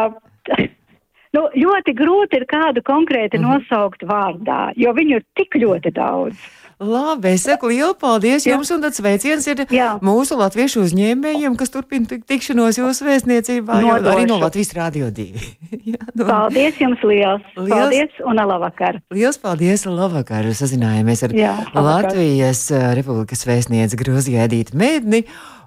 Nu, 1.29 1.43
ļoti 1.53 1.93
grūti 1.93 2.39
ir 2.39 2.45
kādu 2.49 2.81
konkrēti 2.81 3.38
-hmm. 3.38 3.59
nosaukt 3.59 4.01
vārdā, 4.01 4.71
jo 4.75 4.93
viņu 4.97 5.19
ir 5.19 5.25
tik 5.38 5.59
ļoti 5.61 5.91
daudz. 5.93 6.39
Labi, 6.79 7.33
es 7.36 7.43
saku 7.43 7.67
lielu 7.74 7.91
paldies 8.00 8.45
Jā. 8.48 8.53
jums, 8.53 8.69
un 8.71 8.79
tāds 8.86 9.01
sveiciens 9.01 9.43
ir 9.51 9.65
Jā. 9.67 9.89
mūsu 10.00 10.38
latviešu 10.39 10.86
uzņēmējiem, 10.86 11.57
kas 11.59 11.74
turpina 11.74 12.07
tikšanos 12.07 12.79
jūsu 12.79 13.03
vēstniecībā, 13.03 13.81
jo 13.83 13.98
arī 14.07 14.24
no 14.29 14.38
Latvijas 14.39 14.71
Rādio 14.77 15.09
2. 15.12 15.43
Jā, 15.91 16.00
no... 16.13 16.24
Paldies 16.29 16.79
jums 16.79 17.03
liels! 17.03 17.43
liels! 17.57 17.74
Paldies 17.74 18.21
un 18.24 18.39
labvakar! 18.39 19.01
Liels 19.12 19.41
paldies 19.43 19.83
un 19.91 20.00
labvakar! 20.00 20.48
Sazinājāmies 20.55 21.25
ar 21.27 21.36
Jā, 21.36 21.53
Latvijas 21.75 22.69
eh, 22.71 22.86
Republikas 23.01 23.43
vēstnieci 23.50 24.00
Grozijā 24.00 24.48
Edīti 24.48 24.79
Mēdni, 24.79 25.25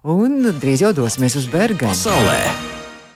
un 0.09 0.49
drīz 0.64 0.87
jau 0.87 0.95
dosimies 0.97 1.37
uz 1.37 1.50
Bergenu. 1.52 1.92
Pasaulē! 1.92 2.40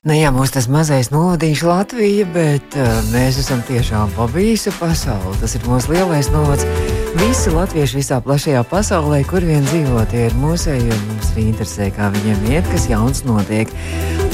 Nu, 0.07 0.15
jā, 0.15 0.29
mums 0.37 0.53
tas 0.55 0.69
mazais 0.71 1.09
novadījis 1.11 1.65
Latvija, 1.67 2.29
bet 2.37 2.77
uh, 2.79 3.01
mēs 3.11 3.41
esam 3.43 3.65
tiešām 3.67 4.13
pa 4.15 4.29
visu 4.37 4.71
pasauli. 4.77 5.35
Tas 5.41 5.57
ir 5.59 5.67
mūsu 5.67 5.97
lielais 5.97 6.31
novads. 6.31 6.69
Visi 7.17 7.53
latvieši 7.53 7.99
visā 7.99 8.19
plašajā 8.21 8.63
pasaulē, 8.69 9.23
kur 9.29 9.45
vien 9.47 9.65
dzīvo, 9.65 10.03
tie 10.11 10.27
ir 10.29 10.37
mūsēji, 10.37 10.91
un 10.93 11.07
mums 11.09 11.31
arī 11.33 11.47
interesē, 11.51 11.89
kā 11.97 12.11
viņiem 12.15 12.45
iet, 12.53 12.69
kas 12.69 12.89
jauns 12.91 13.25
notiek. 13.25 13.73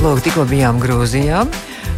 Lūk, 0.02 0.22
tikko 0.24 0.46
bijām 0.50 0.80
Grūzijā. 0.82 1.44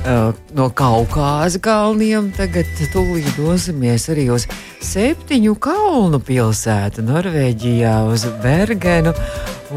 Uh, 0.05 0.35
no 0.53 0.69
Kaukāza 0.69 1.57
kalniem 1.65 2.29
tagad 2.37 2.69
tūlīt 2.93 3.31
dosimies 3.39 4.05
arī 4.13 4.27
uz 4.35 4.45
septiņu 4.85 5.57
kalnu 5.65 6.21
pilsētu 6.21 7.07
Norvēģijā, 7.09 7.97
uz 8.13 8.29
Bergenu. 8.45 9.17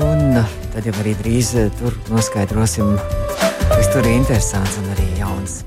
Un 0.04 0.42
tad 0.76 0.84
jau 0.84 0.98
arī 1.00 1.16
drīz 1.24 1.56
tur 1.80 1.96
noskaidrosim 2.12 2.98
kas 3.78 3.90
tur 3.94 4.06
ir 4.06 4.18
interesants 4.18 4.80
un 4.82 4.90
arī 4.96 5.08
jauns. 5.20 5.62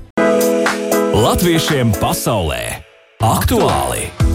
Latviešiem 1.15 1.95
pasaulē 2.01 2.61
aktuāli! 3.21 4.30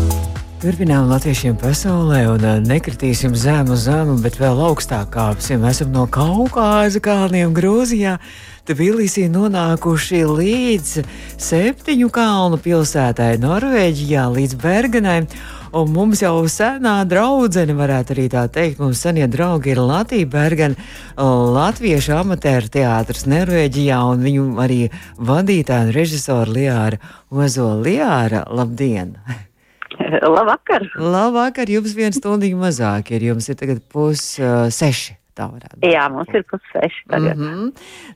Turpinām 0.67 1.05
latviešiem 1.07 1.55
pasaulē 1.61 2.25
un 2.27 2.43
uh, 2.43 2.57
nekritīsim 2.59 3.37
zemu 3.39 3.77
zemu, 3.79 4.17
bet 4.19 4.35
vēl 4.41 4.59
augstāk 4.67 5.13
kāpsim. 5.15 5.63
Esam 5.63 5.93
no 5.95 6.09
Kaukāza 6.11 6.99
kalniem 6.99 7.53
Grūzijā. 7.55 8.17
Tbilisī 8.67 9.29
nonākuši 9.31 10.25
līdz 10.27 11.07
septiņu 11.39 12.11
kalnu 12.11 12.59
pilsētai 12.59 13.37
Norvēģijā, 13.47 14.27
līdz 14.35 14.59
Bergenai. 14.59 15.21
Un 15.71 15.95
mums 15.95 16.27
jau 16.27 16.35
senā 16.51 16.99
draudzene, 17.07 17.79
varētu 17.79 18.17
arī 18.19 18.29
tā 18.35 18.49
teikt, 18.51 18.83
mums 18.83 19.07
senie 19.07 19.31
draugi 19.31 19.77
ir 19.77 19.87
Latvija 19.87 20.35
Bergena, 20.35 20.91
Latviešu 21.15 22.19
amatieru 22.25 22.75
teātris 22.75 23.29
Norvēģijā 23.31 24.03
un 24.11 24.27
viņu 24.27 24.53
arī 24.67 24.85
vadītāja 25.15 25.93
un 25.93 25.99
režisora 26.03 26.51
Liāra 26.59 27.05
Ozola 27.31 27.85
Liāra. 27.87 28.49
Labdien! 28.51 29.15
Labvakar! 30.37 30.89
Labvakar! 31.01 31.71
Jums 31.73 31.95
viens 31.97 32.19
stundīgi 32.21 32.59
mazāk 32.59 33.15
ir, 33.17 33.31
jums 33.33 33.49
ir 33.51 33.59
tagad 33.59 33.83
pus 33.93 34.37
uh, 34.41 34.67
seši. 34.73 35.17
Tā 35.37 35.51
varētu 35.53 35.77
būt. 35.77 35.91
Jā, 35.93 36.07
mums 36.09 36.31
ir 36.33 36.45
pusseši 36.49 37.03
tagad. 37.13 37.37
Mm 37.37 37.49
-hmm. 37.49 37.73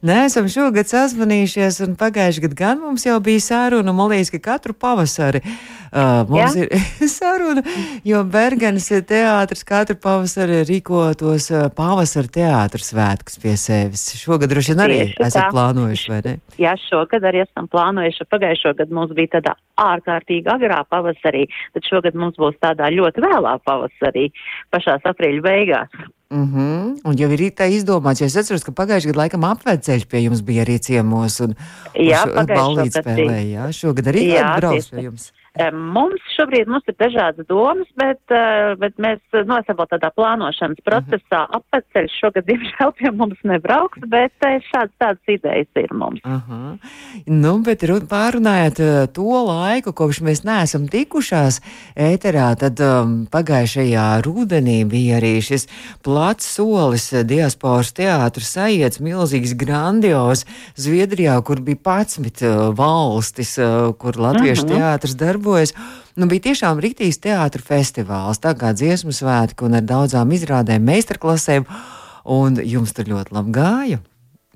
Nē, 0.09 0.15
esam 0.25 0.47
šogad 0.49 0.89
sazvanījušies, 0.89 1.83
un 1.85 1.97
pagājuši 2.01 2.43
gadu 2.47 2.57
gan 2.57 2.79
mums 2.81 3.05
jau 3.05 3.19
bija 3.21 3.41
sāruna, 3.45 3.91
un 3.91 3.97
man 3.97 4.09
liekas, 4.09 4.31
ka 4.33 4.39
katru 4.39 4.73
pavasari 4.73 5.43
uh, 5.45 6.25
mums 6.29 6.57
Jā? 6.57 6.65
ir 6.65 6.69
saruna, 7.19 7.63
jo 8.05 8.23
Bergenas 8.25 8.89
teātris 8.89 9.65
katru 9.69 9.97
pavasari 10.01 10.63
rīko 10.65 11.03
tos 11.21 11.51
uh, 11.51 11.69
pavasara 11.77 12.33
teātris 12.37 12.89
svētkus 12.95 13.37
pie 13.43 13.57
sevis. 13.57 14.07
Šogad 14.17 14.49
droši 14.49 14.73
vien 14.73 14.81
arī 14.87 14.97
Tieši 15.03 15.23
esat 15.27 15.43
tā. 15.43 15.51
plānojuši, 15.53 16.09
vai 16.13 16.21
ne? 16.25 16.35
Jā, 16.57 16.73
šogad 16.89 17.27
arī 17.29 17.43
esam 17.45 17.69
plānojuši. 17.69 18.29
Pagājušo 18.33 18.73
gadu 18.79 18.95
mums 18.95 19.13
bija 19.13 19.35
tādā 19.37 19.55
ārkārtīgi 19.77 20.49
agrā 20.49 20.81
pavasarī, 20.89 21.45
tad 21.75 21.85
šogad 21.85 22.15
mums 22.15 22.41
būs 22.41 22.57
tādā 22.65 22.89
ļoti 22.89 23.21
vēlā 23.21 23.59
pavasarī, 23.69 24.31
pašās 24.73 25.05
aprīļa 25.05 25.43
beigās. 25.45 26.01
Mm 26.31 26.47
-hmm. 26.55 27.01
Un 27.05 27.17
jau 27.19 27.31
ir 27.31 27.41
tā 27.51 27.67
izdomāts, 27.67 28.21
jo 28.21 28.27
es 28.27 28.37
atceros, 28.37 28.63
ka 28.63 28.73
pagājušajā 28.73 29.11
gadā 29.11 29.17
laikam 29.17 29.45
apveceļš 29.45 30.05
pie 30.07 30.21
jums 30.23 30.41
bija 30.41 30.65
arī 30.65 30.79
ciemos 30.79 31.41
un, 31.41 31.57
jā, 31.95 32.23
un 32.25 32.47
ballīt 32.47 32.95
spēlēja. 32.95 33.67
Jā, 33.67 33.73
šogad 33.73 34.07
arī 34.07 34.23
jā, 34.35 34.57
brauc 34.57 34.91
pie 34.91 35.03
jums. 35.03 35.33
Mums 35.59 36.23
šobrīd 36.37 36.69
mums 36.71 36.87
ir 36.87 36.95
dažādas 36.95 37.47
domas, 37.49 37.89
bet, 37.99 38.21
eh, 38.31 38.77
bet 38.79 38.95
mēs 39.03 39.19
nu, 39.35 39.57
esam 39.59 39.77
vēl 39.81 39.89
tādā 39.91 40.11
plānošanas 40.15 40.79
mhm. 40.79 40.87
procesā. 40.87 41.43
Uh 41.51 41.59
-huh. 41.59 41.63
Apceļš 41.81 42.13
šogad, 42.21 42.45
diemžēl, 42.47 42.93
pie 42.99 43.11
mums 43.11 43.39
nebrauks, 43.43 43.99
bet 44.07 44.33
eh, 44.47 44.61
šādas 44.71 44.95
tādas 44.99 45.27
idejas 45.27 45.67
ir 45.75 45.93
mums. 45.93 46.21
Uh 46.25 46.39
-huh. 46.49 46.79
Nu, 47.27 47.59
bet 47.59 47.83
pārunājot 47.83 48.81
eh, 48.81 49.07
to 49.13 49.45
laiku, 49.47 49.93
kopš 49.93 50.21
mēs 50.21 50.45
neesam 50.45 50.89
tikušās 50.89 51.61
ēterā, 51.97 52.55
tad 52.57 52.81
um, 52.81 53.27
pagājušajā 53.27 54.23
rudenī 54.23 54.85
bija 54.85 55.19
arī 55.19 55.43
šis 55.43 55.67
plats 56.03 56.55
solis 56.55 57.11
diasporas 57.11 57.93
teātris 57.93 58.57
aiets, 58.57 59.01
milzīgs, 59.01 59.57
grandios 59.57 60.47
Zviedrijā, 60.77 61.43
kur 61.43 61.61
bija 61.61 61.77
11 61.77 62.47
uh, 62.47 62.77
valstis, 62.77 63.59
kur 63.99 64.17
latviešu 64.17 64.65
uh 64.65 64.71
-huh. 64.71 64.77
teātris 64.77 65.17
darbojas 65.17 65.40
darbojas. 65.41 65.75
Nu, 66.17 66.29
bija 66.29 66.51
tiešām 66.51 66.81
rītīgs 66.83 67.21
teātris 67.23 67.65
festivāls, 67.65 68.41
tā 68.41 68.55
kā 68.59 68.75
dziesmu 68.75 69.13
svētki 69.13 69.65
un 69.65 69.79
ar 69.79 69.83
daudzām 69.83 70.31
izrādēm, 70.33 70.85
meistarklasēm, 70.85 71.67
un 72.25 72.61
jums 72.65 72.93
tur 72.93 73.09
ļoti 73.09 73.35
labi 73.35 73.53
gāja. 73.57 74.01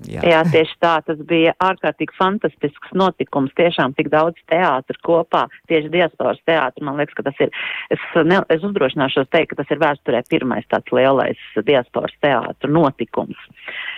Jā. 0.03 0.19
Jā, 0.27 0.41
tieši 0.51 0.75
tā. 0.83 0.97
Tas 1.07 1.19
bija 1.23 1.53
ārkārtīgi 1.63 2.17
fantastisks 2.17 2.91
notikums. 2.91 3.53
Tiešām 3.55 3.93
tik 3.95 4.09
daudz 4.11 4.35
teātru 4.51 4.99
kopā, 5.07 5.45
tieši 5.71 5.87
diasporas 5.93 6.41
teātris. 6.43 6.83
Man 6.83 6.99
liekas, 6.99 7.15
ka 7.15 7.23
tas 7.23 7.39
ir, 7.39 7.53
es, 7.95 8.03
ne, 8.27 8.41
es 8.51 8.65
uzdrošināšos 8.67 9.31
teikt, 9.31 9.53
ka 9.53 9.61
tas 9.61 9.71
ir 9.71 9.79
vēsturē 9.79 10.25
pirmais 10.27 10.67
tāds 10.67 10.91
lielais 10.91 11.39
diasporas 11.63 12.11
teātru 12.19 12.75
notikums. 12.75 13.39
Uh, 13.39 13.94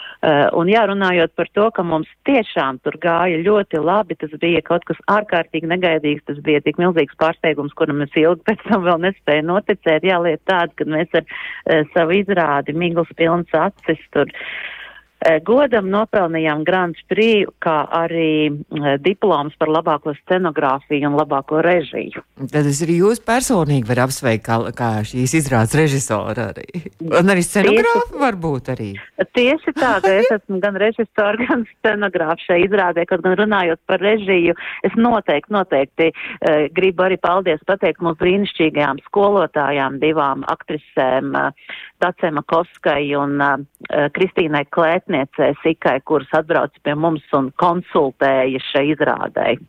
un 0.57 0.69
jārunājot 0.71 1.33
par 1.37 1.49
to, 1.53 1.67
ka 1.75 1.83
mums 1.85 2.09
tiešām 2.27 2.79
tur 2.85 2.97
gāja 3.03 3.37
ļoti 3.45 3.81
labi, 3.83 4.17
tas 4.19 4.33
bija 4.41 4.63
kaut 4.65 4.87
kas 4.89 4.97
ārkārtīgi 5.13 5.69
negaidīgs, 5.69 6.25
tas 6.29 6.39
bija 6.45 6.63
tik 6.65 6.79
milzīgs 6.81 7.17
pārsteigums, 7.21 7.75
kuram 7.77 8.01
es 8.05 8.15
ilgi 8.17 8.45
pēc 8.49 8.65
tam 8.69 8.87
vēl 8.87 9.03
nespēju 9.05 9.45
noticēt. 9.51 10.07
Jāliet 10.07 10.41
tāda, 10.49 10.73
ka 10.75 10.89
mēs 10.89 11.13
ar 11.17 11.27
uh, 11.27 11.85
savu 11.93 12.17
izrādi 12.17 12.73
miglas 12.73 13.13
pilns 13.19 13.53
acis 13.57 14.01
tur 14.15 14.31
Eh, 14.31 14.76
godam 15.43 15.89
nopelnījām 15.89 16.63
Grand 16.67 16.97
Prix, 17.09 17.49
kā 17.63 17.77
arī 17.89 18.49
eh, 18.49 18.87
diploms 19.01 19.55
par 19.57 19.71
labāko 19.73 20.13
scenogrāfiju 20.21 21.09
un 21.09 21.17
labāko 21.17 21.61
režiju. 21.65 22.21
Tad 22.51 22.69
es 22.69 22.83
arī 22.85 22.99
jūs 23.01 23.21
personīgi 23.25 23.89
varu 23.89 24.05
apsveikt 24.05 24.45
kā, 24.45 24.59
kā 24.77 24.91
šīs 25.07 25.33
izrādes 25.41 25.73
režisora 25.77 26.51
arī. 26.51 26.67
Un 27.07 27.33
arī 27.33 27.45
scenogrāfa 27.45 28.21
varbūt 28.21 28.71
arī. 28.75 28.91
Tieši 29.37 29.73
tāda, 29.77 30.13
es 30.21 30.29
esmu 30.37 30.61
gan 30.61 30.77
režisora, 30.81 31.37
gan 31.47 31.65
scenogrāfa 31.71 32.37
šai 32.45 32.61
izrādē, 32.67 33.07
kaut 33.09 33.25
gan 33.25 33.37
runājot 33.41 33.81
par 33.89 34.01
režiju, 34.03 34.53
es 34.85 34.95
noteikti, 34.97 35.53
noteikti 35.53 36.11
uh, 36.13 36.67
gribu 36.77 37.07
arī 37.07 37.17
paldies 37.21 37.61
pateikt 37.69 38.05
mūsu 38.05 38.21
brīnišķīgajām 38.21 39.01
skolotājām, 39.09 39.97
divām 40.03 40.45
aktrisēm, 40.53 41.33
uh, 41.33 41.75
Tacema 42.01 42.43
Koskai 42.45 43.09
un 43.17 43.41
uh, 43.41 43.57
Kristīnai 44.13 44.65
Klētniecē 45.07 45.53
Sikai, 45.63 46.01
kuras 46.03 46.27
atbrauc 46.35 46.73
pie 46.83 46.93
mums 46.95 47.23
un 47.33 47.51
konsultēja 47.55 48.59
šai 48.71 48.89
izrādēji. 48.91 49.61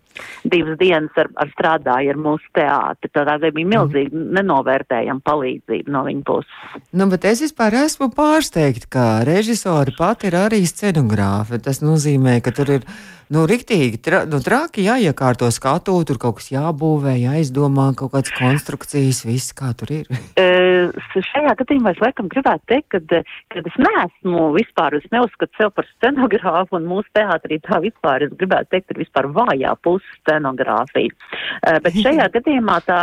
Divas 0.44 0.78
dienas 0.80 1.20
ar, 1.20 1.30
ar 1.36 1.52
strādāja 1.54 2.14
ar 2.14 2.20
mūsu 2.20 2.48
teātri. 2.56 3.12
Tā 3.14 3.26
bija 3.38 3.72
milzīgi 3.74 4.12
mm. 4.14 4.32
nenovērtējama 4.38 5.24
palīdzība 5.26 5.94
no 5.94 6.04
viņa 6.08 6.24
puses. 6.28 6.80
Nu, 6.92 7.08
bet 7.12 7.26
es 7.28 7.44
vispār 7.44 7.76
esmu 7.84 8.10
pārsteigta, 8.16 8.90
ka 8.90 9.06
režisori 9.28 9.94
pati 9.98 10.30
ir 10.30 10.38
arī 10.38 10.64
scenogrāfi. 10.68 11.62
Tas 11.62 11.82
nozīmē, 11.84 12.38
ka 12.44 12.54
tur 12.54 12.78
ir 12.78 12.90
nu, 13.34 13.44
riktīgi 13.48 14.00
tra, 14.04 14.22
nu, 14.28 14.40
traki 14.44 14.86
jāiekārto 14.86 15.48
skatu, 15.54 15.96
tur 16.08 16.20
kaut 16.20 16.38
kas 16.40 16.50
jābūvē, 16.52 17.14
jāizdomā 17.20 17.90
kaut 17.98 18.14
kādas 18.14 18.32
konstrukcijas, 18.36 19.24
viss 19.28 19.54
kā 19.56 19.74
tur 19.78 20.00
ir. 20.00 20.08
Uh, 20.78 20.92
šajā 21.24 21.52
gadījumā 21.58 21.90
es 21.94 22.00
laikam 22.02 22.28
gribētu 22.30 22.62
teikt, 22.70 22.94
ka, 22.94 23.22
ka 23.50 23.62
es 23.66 23.76
neesmu 23.82 24.52
vispār, 24.54 24.94
es 24.98 25.06
neuzskatu 25.10 25.58
sev 25.58 25.72
par 25.74 25.88
scenogrāfu, 25.88 26.76
un 26.78 26.86
mūsu 26.88 27.10
teātrī 27.16 27.58
tā 27.64 27.80
vispār, 27.82 28.28
es 28.28 28.34
gribētu 28.38 28.70
teikt, 28.76 28.92
ir 28.94 29.00
vispār 29.02 29.28
vājā 29.34 29.74
puse 29.84 30.07
scenogrāfija. 30.16 31.12
Uh, 31.12 31.78
bet 31.84 31.98
šajā 31.98 32.28
gadījumā 32.36 32.78
tā, 32.86 33.00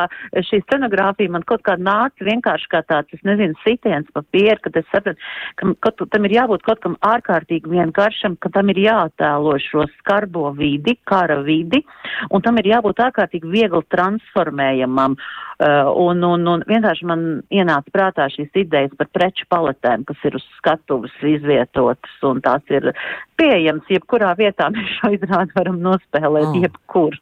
šī 0.50 0.62
scenogrāfija 0.66 1.34
man 1.36 1.46
kaut 1.48 1.66
kā 1.68 1.78
nāca 1.80 2.28
vienkārši 2.28 2.72
kā 2.72 2.84
tāds, 2.90 3.14
es 3.16 3.24
nezinu, 3.28 3.58
sitiens 3.64 4.10
papīra, 4.16 4.58
kad 4.64 4.80
es 4.82 4.88
sapratu, 4.92 5.20
ka 5.60 5.72
kaut, 5.88 6.06
tam 6.14 6.28
ir 6.28 6.38
jābūt 6.38 6.66
kaut 6.68 6.84
kam 6.84 6.98
ārkārtīgi 7.06 7.72
vienkāršam, 7.72 8.38
ka 8.42 8.52
tam 8.56 8.72
ir 8.74 8.82
jātēlo 8.86 9.58
šo 9.62 9.88
skarbo 10.00 10.52
vidi, 10.58 10.98
kara 11.08 11.42
vidi, 11.46 11.84
un 12.32 12.46
tam 12.46 12.60
ir 12.62 12.72
jābūt 12.76 13.04
ārkārtīgi 13.08 13.52
viegli 13.52 13.84
transformējamam. 13.94 15.18
Uh, 15.56 15.88
un, 15.96 16.20
un, 16.28 16.42
un 16.52 16.64
vienkārši 16.68 17.06
man 17.08 17.22
ienāca 17.50 17.88
prātā 17.96 18.26
šīs 18.34 18.50
idejas 18.60 18.92
par 19.00 19.08
preču 19.16 19.46
paletēm, 19.48 20.04
kas 20.10 20.18
ir 20.28 20.36
uz 20.36 20.44
skatuves 20.58 21.14
izvietotas, 21.24 22.12
un 22.28 22.42
tās 22.44 22.60
ir 22.76 22.90
pieejamas 23.40 23.88
jebkurā 23.88 24.34
vietā. 24.36 24.68
Mēs 24.76 24.90
šo 25.00 25.14
izrādi 25.16 25.56
varam 25.56 25.80
nospēlēt 25.86 26.50
Oh. 26.52 26.58
jebkur. 26.60 27.16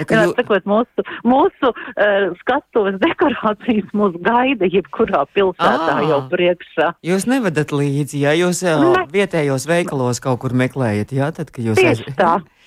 Jā, 0.00 0.22
jū- 0.28 0.34
sakot, 0.36 0.64
mūsu, 0.64 1.02
mūsu 1.28 1.70
uh, 1.72 2.30
skatuves 2.40 2.94
dekorācijas 3.02 3.88
mūs 3.96 4.14
gaida 4.24 4.68
jebkurā 4.70 5.24
pilsētā 5.36 5.96
Ā. 5.98 6.08
jau 6.08 6.20
priekšā. 6.30 6.92
Jūs 7.04 7.26
nevadat 7.28 7.72
līdzi, 7.74 8.20
ja 8.22 8.32
jūs 8.38 8.62
ā, 8.64 8.76
Ne. 8.80 9.04
vietējos 9.12 9.66
veikalos 9.68 10.20
kaut 10.20 10.40
kur 10.40 10.50
meklējat, 10.56 11.12
jā, 11.12 11.32
tad, 11.32 11.50
kad 11.50 11.64
jūs 11.64 11.80
tā. 12.16 12.38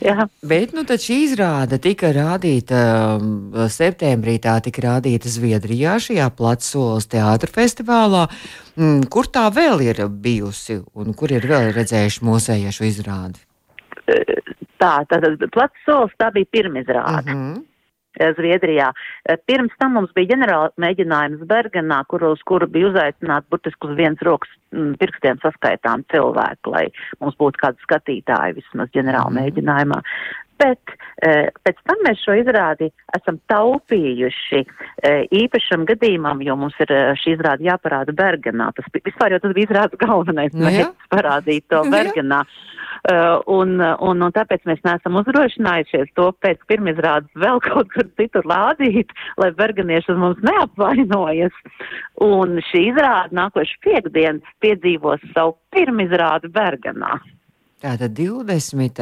Jā. 0.00 0.26
Bet 0.46 0.72
nu, 0.72 0.84
šī 0.88 1.16
izrāde 1.26 1.76
tika 1.82 2.08
rādīta 2.16 2.80
um, 3.18 3.52
septembrī, 3.68 4.38
tā 4.40 4.56
tika 4.64 4.86
rādīta 4.86 5.28
Zviedrijā, 5.28 5.98
šajā 6.00 6.30
Platsolas 6.36 7.08
teātra 7.10 7.52
festivālā. 7.52 8.24
Mm, 8.80 9.04
kur 9.12 9.28
tā 9.28 9.46
vēl 9.52 9.84
ir 9.84 10.04
bijusi 10.08 10.80
un 10.96 11.12
kur 11.12 11.32
ir 11.36 11.44
vēl 11.50 11.74
redzējuši 11.76 12.24
mūsējie 12.24 12.72
šo 12.72 12.88
izrādi? 12.88 13.42
Tā, 14.80 14.94
tātad 15.10 15.42
plats 15.52 15.84
solis, 15.84 16.16
tā 16.18 16.30
bija 16.34 16.48
pirmizrāde. 16.56 17.34
Mhm. 17.34 17.50
eh, 17.58 17.66
Zviedrijā. 18.18 18.90
Eh, 19.28 19.38
Pirms 19.46 19.74
tam 19.78 19.94
mums 19.94 20.12
bija 20.16 20.34
ģenerāla 20.34 20.70
mēģinājums 20.82 21.46
Bergenā, 21.50 22.02
kur 22.10 22.24
uz 22.32 22.42
kuru 22.44 22.66
bija 22.66 22.90
uzaicināti 22.90 23.46
burtiski 23.50 23.88
uz 23.88 23.96
viens 23.96 24.22
rokas 24.26 24.50
mm, 24.74 24.96
pirkstiem 25.00 25.38
saskaitām 25.44 26.04
cilvēku, 26.12 26.74
lai 26.74 26.86
mums 27.20 27.38
būtu 27.40 27.62
kādi 27.62 27.78
skatītāji 27.86 28.58
vismaz 28.60 28.90
ģenerāla 28.96 29.30
Mhm. 29.30 29.38
mēģinājumā. 29.40 30.02
Bet 30.60 30.94
e, 31.24 31.48
pēc 31.64 31.78
tam 31.88 32.02
mēs 32.06 32.22
šo 32.24 32.36
izrādi 32.40 32.90
esam 33.16 33.38
taupījuši 33.52 34.60
e, 34.60 35.12
īpašam 35.42 35.86
gadījumam, 35.88 36.42
jo 36.44 36.56
mums 36.60 36.76
ir 36.84 36.92
e, 36.94 37.00
šī 37.20 37.36
izrāde 37.36 37.66
jāparāda 37.68 38.14
Bergenā. 38.16 38.70
Tas 38.76 38.90
vispār 38.96 39.36
jau 39.36 39.40
tas 39.44 39.56
bija 39.56 39.70
izrādes 39.70 40.00
galvenais 40.00 40.52
Nu 40.56 40.66
mērķis 40.66 41.10
parādīt 41.14 41.68
to 41.72 41.84
Nu. 41.86 41.94
Bergenā. 41.94 42.44
Uh, 43.00 43.38
un, 43.48 43.78
un, 43.80 44.20
un 44.20 44.32
tāpēc 44.36 44.66
mēs 44.68 44.82
neesam 44.84 45.14
uzdrošinājušies 45.22 46.10
to 46.18 46.26
pēc 46.44 46.60
pirmizrādes 46.68 47.30
vēl 47.40 47.62
kaut 47.68 47.88
kur 47.94 48.04
citur 48.20 48.44
lādīt, 48.44 49.14
lai 49.40 49.48
berganieši 49.56 50.12
uz 50.12 50.20
mums 50.20 50.42
neapvainojas. 50.44 51.56
Un 52.26 52.60
šī 52.68 52.90
izrāde 52.90 53.36
nākošu 53.40 53.80
piekdienu 53.86 54.44
piedzīvos 54.60 55.24
savu 55.32 55.56
pirmizrādi 55.72 56.52
Berganā. 56.52 57.16
Tātad 57.80 58.12
20. 58.12 58.98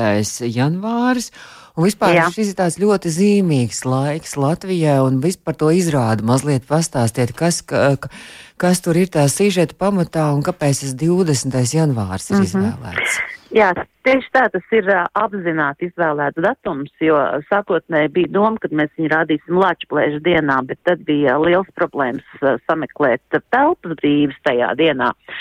janvāris, 0.54 1.32
un 1.74 1.86
vispār 1.88 2.14
Jā. 2.14 2.26
Šis 2.30 2.52
ir 2.52 2.58
tāds 2.60 2.76
ļoti 2.78 3.10
zīmīgs 3.10 3.80
laiks 3.82 4.36
Latvijai, 4.38 5.00
un 5.02 5.18
vispār 5.24 5.56
to 5.58 5.72
izrādu 5.74 6.22
mazliet 6.28 6.62
pastāstiet, 6.68 7.34
kas, 7.34 7.58
ka, 7.66 7.96
ka- 7.98 8.10
kas 8.56 8.78
tur 8.84 9.00
ir 9.00 9.10
tā 9.10 9.24
sižeta 9.26 9.74
pamatā 9.74 10.28
un 10.30 10.46
kāpēc 10.46 10.84
tas 10.84 10.94
20. 10.94 11.58
janvārs 11.74 12.30
ir 12.30 12.36
mm 12.36 12.44
-hmm. 12.44 12.46
izvēlēts. 12.46 13.18
Jā, 13.54 13.70
tieši 14.04 14.28
tā 14.34 14.44
tas 14.52 14.74
ir 14.76 14.90
ā, 14.92 15.06
apzināti 15.16 15.88
izvēlēts 15.88 16.42
datums, 16.44 16.92
jo 17.00 17.16
sākotnēji 17.48 18.12
bija 18.16 18.32
doma, 18.34 18.60
ka 18.60 18.68
mēs 18.72 18.92
viņu 18.98 19.12
rādīsim 19.14 19.60
Lačplēža 19.62 20.20
dienā, 20.26 20.58
bet 20.68 20.82
tad 20.84 21.06
bija 21.08 21.38
liels 21.40 21.70
problēmas 21.78 22.42
ā, 22.42 22.58
sameklēt 22.68 23.22
telpas 23.38 23.96
brīvas 24.02 24.36
tajā 24.44 24.74
dienā. 24.80 25.14
Ā, 25.14 25.38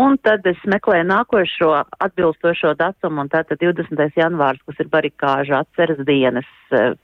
Un 0.00 0.14
tad 0.24 0.46
es 0.48 0.60
meklēju 0.64 1.04
nākošo 1.10 1.68
atbilstošo 2.00 2.70
datumu, 2.78 3.20
un 3.26 3.28
tātad 3.28 3.60
20. 3.60 4.00
janvārs, 4.16 4.62
kas 4.64 4.80
ir 4.80 4.88
barikāža 4.88 5.60
atceras 5.60 6.00
dienas, 6.08 6.48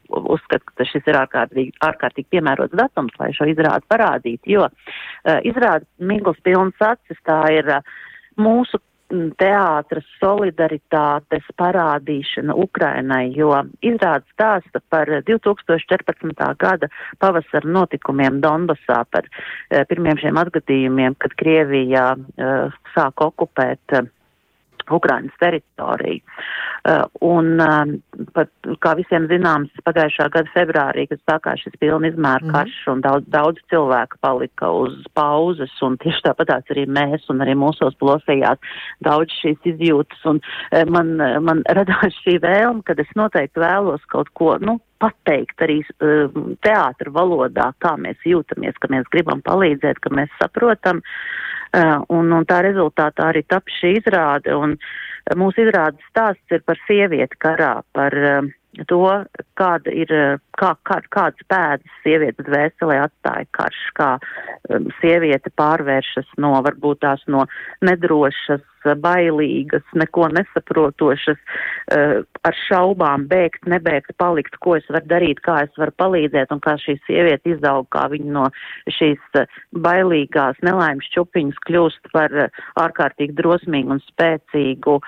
uzskatu, 0.09 0.73
ka 0.73 0.87
šis 0.89 1.05
ir 1.11 1.19
ārkārtīgi, 1.21 1.75
ārkārtīgi 1.85 2.31
piemērots 2.33 2.73
datums, 2.81 3.13
lai 3.21 3.35
šo 3.37 3.51
izrādi 3.53 3.85
parādītu, 3.93 4.55
jo 4.57 4.71
izrāda 5.45 5.85
Migls 6.01 6.41
pilns 6.47 6.81
acis, 6.81 7.21
tā 7.29 7.43
ir 7.53 7.69
mūsu 8.41 8.81
teātras 9.41 10.07
solidaritātes 10.21 11.47
parādīšana 11.61 12.57
Ukrainai, 12.65 13.29
jo 13.37 13.53
izrāda 13.85 14.25
stāsta 14.35 14.83
par 14.93 15.11
2014. 15.29 16.45
gada 16.61 16.91
pavasara 17.23 17.71
notikumiem 17.79 18.41
Donbasā, 18.45 19.03
par 19.11 19.29
eh, 19.29 19.85
pirmiem 19.91 20.21
šiem 20.21 20.41
atgadījumiem, 20.43 21.17
kad 21.21 21.37
Krievija 21.41 22.11
eh, 22.15 22.83
sāk 22.95 23.25
okupēt 23.29 23.99
eh, 23.99 24.11
Ukrainas 24.93 25.35
teritoriju. 25.41 26.21
Uh, 26.85 27.07
un, 27.25 27.61
uh, 27.65 28.27
pat, 28.37 28.51
kā 28.85 28.91
visiem 28.99 29.25
zināms, 29.31 29.73
pagājušā 29.87 30.27
gada 30.35 30.51
februārī, 30.53 31.07
kad 31.09 31.23
sākās 31.25 31.63
šis 31.65 31.79
pilna 31.81 32.11
izmēra 32.11 32.45
Mhm. 32.45 32.53
karš 32.53 32.77
un 32.93 33.01
daudz, 33.01 33.25
daudz 33.33 33.63
cilvēku 33.73 34.21
palika 34.21 34.69
uz 34.69 34.99
pauzes, 35.15 35.73
un 35.83 35.97
tieši 35.97 36.27
tāpatās 36.29 36.69
arī 36.71 36.85
mēs 36.87 37.25
un 37.33 37.41
arī 37.41 37.57
mūsos 37.57 37.97
plosējās 37.97 38.59
daudz 39.01 39.33
šīs 39.41 39.59
izjūtas, 39.65 40.21
un 40.29 40.41
uh, 40.45 40.85
man, 40.91 41.17
man 41.41 41.63
radās 41.65 42.13
šī 42.27 42.39
vēlme, 42.45 42.85
kad 42.85 43.01
es 43.01 43.09
noteikti 43.17 43.61
vēlos 43.65 44.05
kaut 44.13 44.29
ko, 44.35 44.59
nu, 44.61 44.79
pateikt 45.05 45.65
arī 45.67 45.81
uh, 45.85 46.43
teātra 46.65 47.15
valodā, 47.15 47.71
kā 47.85 47.95
mēs 48.01 48.25
jūtamies, 48.25 48.79
ka 48.81 48.91
mēs 48.93 49.09
gribam 49.13 49.45
palīdzēt, 49.45 50.01
ka 50.01 50.13
mēs 50.17 50.33
saprotam. 50.41 51.05
Uh, 51.75 52.05
un, 52.15 52.31
un 52.31 52.45
tā 52.47 52.61
rezultātā 52.63 53.33
arī 53.33 53.43
tap 53.51 53.71
šī 53.81 53.97
izrāde. 53.99 54.55
Un 54.55 54.77
uh, 54.79 55.39
mūsu 55.39 55.65
izrādes 55.65 56.05
stāsts 56.11 56.55
ir 56.55 56.63
par 56.67 56.79
sievieti 56.87 57.39
karā, 57.43 57.79
par 57.97 58.15
uh, 58.15 58.53
to, 58.91 59.01
kāda 59.59 59.95
ir, 59.95 60.13
uh, 60.13 60.43
kā, 60.61 60.75
kā, 60.87 61.01
kādas 61.15 61.49
pēdas 61.51 61.99
sievietes 62.05 62.47
dvēselē 62.47 63.01
atstāja 63.07 63.49
karš, 63.57 63.81
kā 63.99 64.11
um, 64.19 64.91
sieviete 65.01 65.53
pārvēršas 65.59 66.37
no 66.43 66.55
varbūt 66.67 67.03
tās 67.07 67.25
no 67.31 67.47
nedrošas, 67.87 68.63
bailīgas, 69.05 69.85
neko 69.97 70.29
nesaprotošas, 70.35 71.41
uh, 71.41 72.23
ar 72.45 72.59
šaubām 72.69 73.27
bēgt, 73.31 73.69
nebēgt, 73.71 74.15
palikt, 74.21 74.59
ko 74.65 74.77
es 74.79 74.87
varu 74.93 75.09
darīt, 75.11 75.43
kā 75.45 75.63
es 75.65 75.81
varu 75.81 75.95
palīdzēt, 76.01 76.53
un 76.55 76.63
kā 76.65 76.77
šī 76.81 76.97
sieviete 77.07 77.55
izaug, 77.57 77.89
kā 77.95 78.07
viņa 78.13 78.31
no 78.37 78.47
šīs 78.99 79.41
uh, 79.41 79.59
bailīgās 79.87 80.61
nelaimes 80.67 81.09
čupiņas 81.15 81.61
kļūst 81.69 82.13
par 82.15 82.35
uh, 82.47 82.63
ārkārtīgi 82.81 83.37
drosmīgu 83.41 83.97
un 83.97 84.03
spēcīgu 84.05 84.99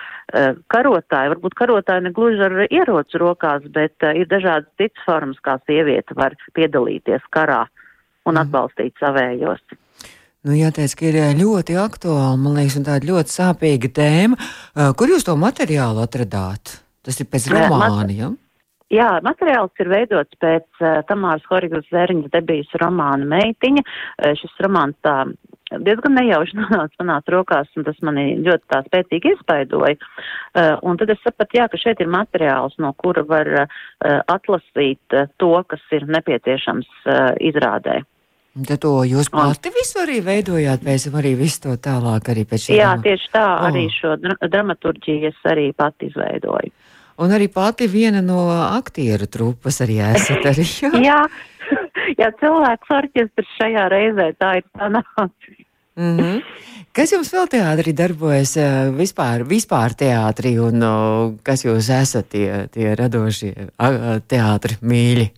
karotāju. 0.73 1.33
Varbūt 1.35 1.55
karotāju 1.59 2.07
ne 2.07 2.13
gluži 2.15 2.43
ar 2.47 2.55
ieroci 2.67 3.21
rokās, 3.21 3.65
bet 3.73 4.05
ir 4.09 4.29
dažādas 4.31 4.69
citas 4.81 5.07
formas, 5.07 5.41
kā 5.45 5.57
sieviete 5.69 6.17
var 6.19 6.37
piedalīties 6.57 7.25
karā 7.35 7.65
un 8.27 8.41
atbalstīt 8.41 8.97
savējos. 9.01 9.63
Nu, 10.47 10.55
jāteic, 10.55 10.93
ka 10.95 11.09
ir 11.09 11.17
ļoti 11.41 11.75
aktuāla, 11.83 12.37
man 12.39 12.55
liekas, 12.55 12.77
un 12.79 12.85
tāda 12.87 13.09
ļoti 13.09 13.33
sāpīga 13.35 13.89
tēma. 13.99 14.37
Uh, 14.39 14.93
Kur 14.95 15.11
jūs 15.11 15.27
to 15.27 15.35
materiālu 15.35 16.05
atradāt? 16.05 16.77
Tas 17.03 17.19
ir 17.19 17.27
pēc 17.33 17.49
mat- 17.51 17.65
romāna, 17.67 18.13
ja? 18.15 18.29
Jā, 18.95 19.09
materiāls 19.27 19.75
ir 19.83 19.91
veidots 19.91 20.39
pēc 20.39 20.67
uh, 20.79 21.01
Tamāras 21.09 21.43
Horigas 21.51 21.89
Zēriņas 21.91 22.31
debijas 22.31 22.71
romāna 22.79 23.27
Meitiņa. 23.27 23.83
Uh, 23.83 24.37
šis 24.39 24.55
romāns 24.63 24.95
tā 25.03 25.17
diezgan 25.83 26.15
nejauši 26.15 26.55
nonāca 26.63 27.03
manās 27.03 27.27
rokās, 27.35 27.73
un 27.75 27.91
tas 27.91 27.99
mani 28.07 28.37
ļoti 28.47 28.71
tā 28.71 28.85
spēcīgi 28.87 29.35
iespaidoja. 29.35 29.99
Uh, 29.99 30.77
un 30.87 31.03
tad 31.03 31.11
es 31.11 31.27
sapratu, 31.27 31.59
jā, 31.59 31.67
ka 31.73 31.83
šeit 31.83 32.07
ir 32.07 32.13
materiāls, 32.15 32.79
no 32.79 32.95
kura 33.03 33.27
var 33.27 33.51
uh, 33.67 33.81
atlasīt 34.31 35.19
uh, 35.19 35.27
to, 35.43 35.57
kas 35.67 35.83
ir 35.99 36.07
nepieciešams 36.07 36.93
uh, 37.03 37.33
izrādē. 37.43 38.05
Un 38.57 38.65
Tad 38.65 38.81
to 38.81 38.91
jūs 39.05 39.29
Un- 39.33 39.37
pati 39.53 39.69
visu 39.69 39.99
arī 40.01 40.21
veidojāt, 40.25 40.81
pēc 40.81 41.05
tam 41.11 41.19
arī 41.21 41.35
visu 41.37 41.61
to 41.61 41.77
tālāk 41.77 42.31
arī 42.33 42.47
pēc 42.49 42.63
šī 42.71 42.77
Jā, 42.79 42.95
romāna? 42.95 43.03
tieši 43.05 43.29
tā, 43.35 43.45
Oh. 43.61 43.67
arī 43.69 43.83
šo 43.93 44.17
dra 44.17 44.37
dramaturģiju 44.49 45.29
es 45.29 45.41
arī 45.45 45.75
pati 45.77 46.07
izveidoju. 46.07 46.71
Un 47.19 47.31
arī 47.31 47.49
pati 47.53 47.87
viena 47.89 48.23
no 48.23 48.49
aktieru 48.51 49.27
trupas 49.27 49.81
arī 49.81 50.01
esat 50.15 50.45
arī. 50.45 50.65
Jā, 50.83 50.91
jā, 51.05 51.21
jā 52.21 52.31
cilvēks 52.41 52.89
orķestrs 52.99 53.53
šajā 53.61 53.85
reizē 53.93 54.33
tā 54.41 54.57
ir 54.57 54.65
sanācis. 54.79 55.63
Mm 55.97 56.17
-hmm. 56.19 56.43
Kas 56.93 57.13
jums 57.13 57.33
vēl 57.33 57.47
teātrī 57.49 57.93
darbojas 57.93 58.57
eh, 58.57 58.91
vispār, 58.93 59.45
vispār 59.45 59.93
teātrī 59.97 60.59
un 60.61 61.37
kas 61.43 61.65
jūs 61.65 61.89
esat 62.03 62.29
tie, 62.29 62.69
tie 62.73 62.95
radošie 62.95 63.53
teātri 64.29 64.77
mīļi? 64.83 65.31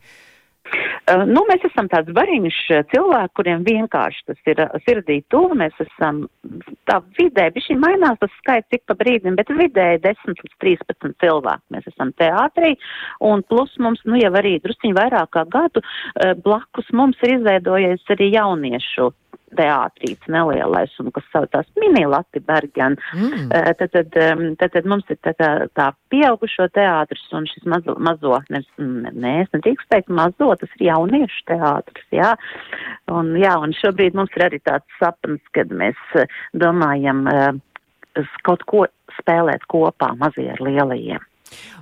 Uh, 1.08 1.24
nu, 1.28 1.44
mēs 1.48 1.62
esam 1.68 1.88
tāds 1.88 2.12
bariņš 2.16 2.58
cilvēki, 2.92 3.34
kuriem 3.38 3.62
vienkārši 3.66 4.24
tas 4.28 4.50
ir 4.50 4.62
sirdī 4.84 5.20
tuvu. 5.32 5.56
Mēs 5.58 5.76
esam 5.84 6.24
tā 6.88 6.98
vidē, 7.18 7.48
bišķi 7.54 7.78
mainās 7.80 8.18
tas 8.20 8.34
skaits 8.42 8.76
ik 8.76 8.84
pa 8.88 8.96
brīdim, 8.98 9.38
bet 9.38 9.52
vidēji 9.52 10.02
10 10.04 10.42
līdz 10.44 10.58
13 10.64 11.16
cilvēki. 11.24 11.64
Mēs 11.74 11.88
esam 11.92 12.12
teātrī 12.20 12.74
un 13.24 13.44
plus 13.48 13.72
mums, 13.82 14.02
nu 14.08 14.20
jau 14.20 14.32
arī 14.40 14.58
drusciņi 14.64 14.98
vairāk 14.98 15.32
kā 15.36 15.46
gadu 15.52 15.84
blakus 16.44 16.92
mums 16.92 17.18
ir 17.24 17.38
izveidojies 17.38 18.04
arī 18.16 18.32
jauniešu 18.34 19.12
teātrīts 19.56 20.30
nelielais 20.32 20.94
un 21.02 21.12
kas 21.14 21.26
saucās 21.32 21.68
mini 21.80 22.04
Lati 22.08 22.42
Bergen. 22.44 22.98
Mm. 23.14 23.48
Uh, 23.48 23.70
tad, 23.78 23.94
tad, 23.94 24.18
tad, 24.60 24.74
tad 24.74 24.88
mums 24.90 25.08
ir 25.12 25.20
tā, 25.24 25.34
tā, 25.38 25.50
tā 25.78 25.88
pieaugušo 26.12 26.68
teātris 26.74 27.24
un 27.36 27.48
šis 27.50 27.68
mazo, 27.68 27.96
mazo 28.02 28.40
ne, 28.52 28.62
ne, 28.78 29.34
es 29.44 29.52
nedrīkst 29.54 29.90
teikt 29.92 30.12
mazo, 30.12 30.50
tas 30.60 30.76
ir 30.78 30.88
jauniešu 30.90 31.46
teātris, 31.52 32.10
jā. 32.14 32.34
Un, 33.12 33.32
jā, 33.40 33.54
un 33.62 33.74
šobrīd 33.76 34.18
mums 34.18 34.34
ir 34.36 34.48
arī 34.48 34.60
tāds 34.64 35.00
sapnis, 35.00 35.42
kad 35.56 35.72
mēs 35.72 35.98
uh, 36.18 36.28
domājam 36.56 37.24
uh, 37.30 38.28
kaut 38.46 38.64
ko 38.68 38.86
spēlēt 39.18 39.66
kopā 39.70 40.12
mazie 40.18 40.50
ar 40.52 40.62
lielajiem. 40.64 41.24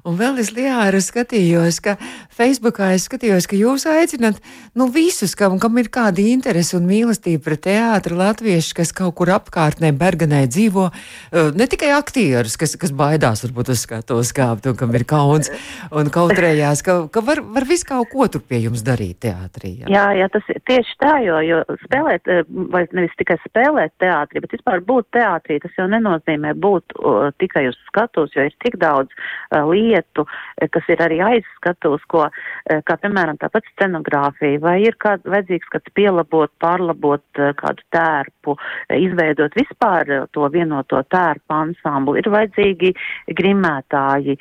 Un 0.07 0.15
vēl 0.15 0.39
es 0.39 0.53
Liāra 0.55 1.01
skatījos, 1.03 1.81
ka 1.83 1.97
Facebookā 2.37 2.93
es 2.95 3.09
skatījos, 3.09 3.49
ka 3.51 3.59
jūs 3.59 3.89
aicināt 3.91 4.39
nu, 4.79 4.87
visus, 4.95 5.33
kam, 5.39 5.57
kam 5.59 5.81
ir 5.81 5.89
kāda 5.91 6.23
interese 6.23 6.77
un 6.79 6.85
mīlestība 6.87 7.43
pret 7.49 7.65
teātru, 7.65 8.15
latviešu, 8.21 8.77
kas 8.79 8.95
kaut 8.95 9.17
kur 9.19 9.33
apkārtnē 9.35 9.91
Bergenē 9.99 10.45
dzīvo, 10.47 10.85
eh, 10.93 11.51
ne 11.59 11.67
tikai 11.67 11.91
aktierus, 11.97 12.55
kas, 12.61 12.77
kas 12.79 12.95
baidās 12.95 13.43
varbūt 13.43 13.73
uz 13.75 13.83
skatuves 13.83 14.31
kāpt 14.37 14.69
un 14.71 14.77
kam 14.79 14.95
ir 14.95 15.07
kauns 15.11 15.51
un 15.91 16.13
kautrējās, 16.15 16.85
ka, 16.87 16.97
ka 17.11 17.25
var, 17.27 17.43
var 17.43 17.67
visu 17.67 17.89
kaut 17.91 18.13
ko 18.13 18.29
tur 18.31 18.45
pie 18.47 18.63
jums 18.69 18.87
darīt 18.87 19.25
teātrī. 19.27 19.73
Jā, 19.83 19.91
jā, 19.91 20.07
jā 20.21 20.31
tas 20.37 20.47
tieši 20.71 20.97
tā, 21.03 21.17
jo, 21.27 21.41
jo 21.43 21.61
spēlēt, 21.83 22.31
eh, 22.31 22.45
vai 22.71 22.85
nevis 22.93 23.19
tikai 23.19 23.41
spēlēt 23.43 23.97
teātrī, 23.99 24.45
bet 24.45 24.55
vispār 24.55 24.87
būt 24.87 25.11
teātrī, 25.19 25.59
tas 25.67 25.75
jau 25.75 25.91
nenozīmē 25.91 26.55
būt 26.55 26.95
uh, 27.01 27.35
tikai 27.43 27.67
uz 27.73 27.83
skatuves, 27.91 28.39
jo 28.39 28.47
ir 28.47 28.55
tik 28.63 28.79
daudz 28.79 29.11
uh, 29.11 29.67
lietu 29.67 29.96
lietu, 29.97 30.27
eh, 30.61 30.69
kas 30.69 30.89
ir 30.89 30.97
arī 30.99 31.21
aizskatos, 31.25 32.01
ko, 32.09 32.29
eh, 32.71 32.83
kā 32.83 32.97
piemēram 33.01 33.39
tāpat 33.39 33.63
scenogrāfija, 33.75 34.61
vai 34.61 34.83
ir 34.83 34.97
kāds 34.99 35.25
vajadzīgs 35.25 35.69
kāds 35.73 35.93
pielabot, 35.95 36.51
pārlabot 36.61 37.23
eh, 37.39 37.53
kādu 37.53 37.83
tērpu, 37.93 38.57
izveidot 38.91 39.53
vispār 39.55 40.29
to 40.33 40.49
vienoto 40.49 41.03
tērpu 41.03 41.51
ansamblu, 41.51 42.17
ir 42.17 42.31
vajadzīgi 42.31 42.95
grimētāji 43.35 44.39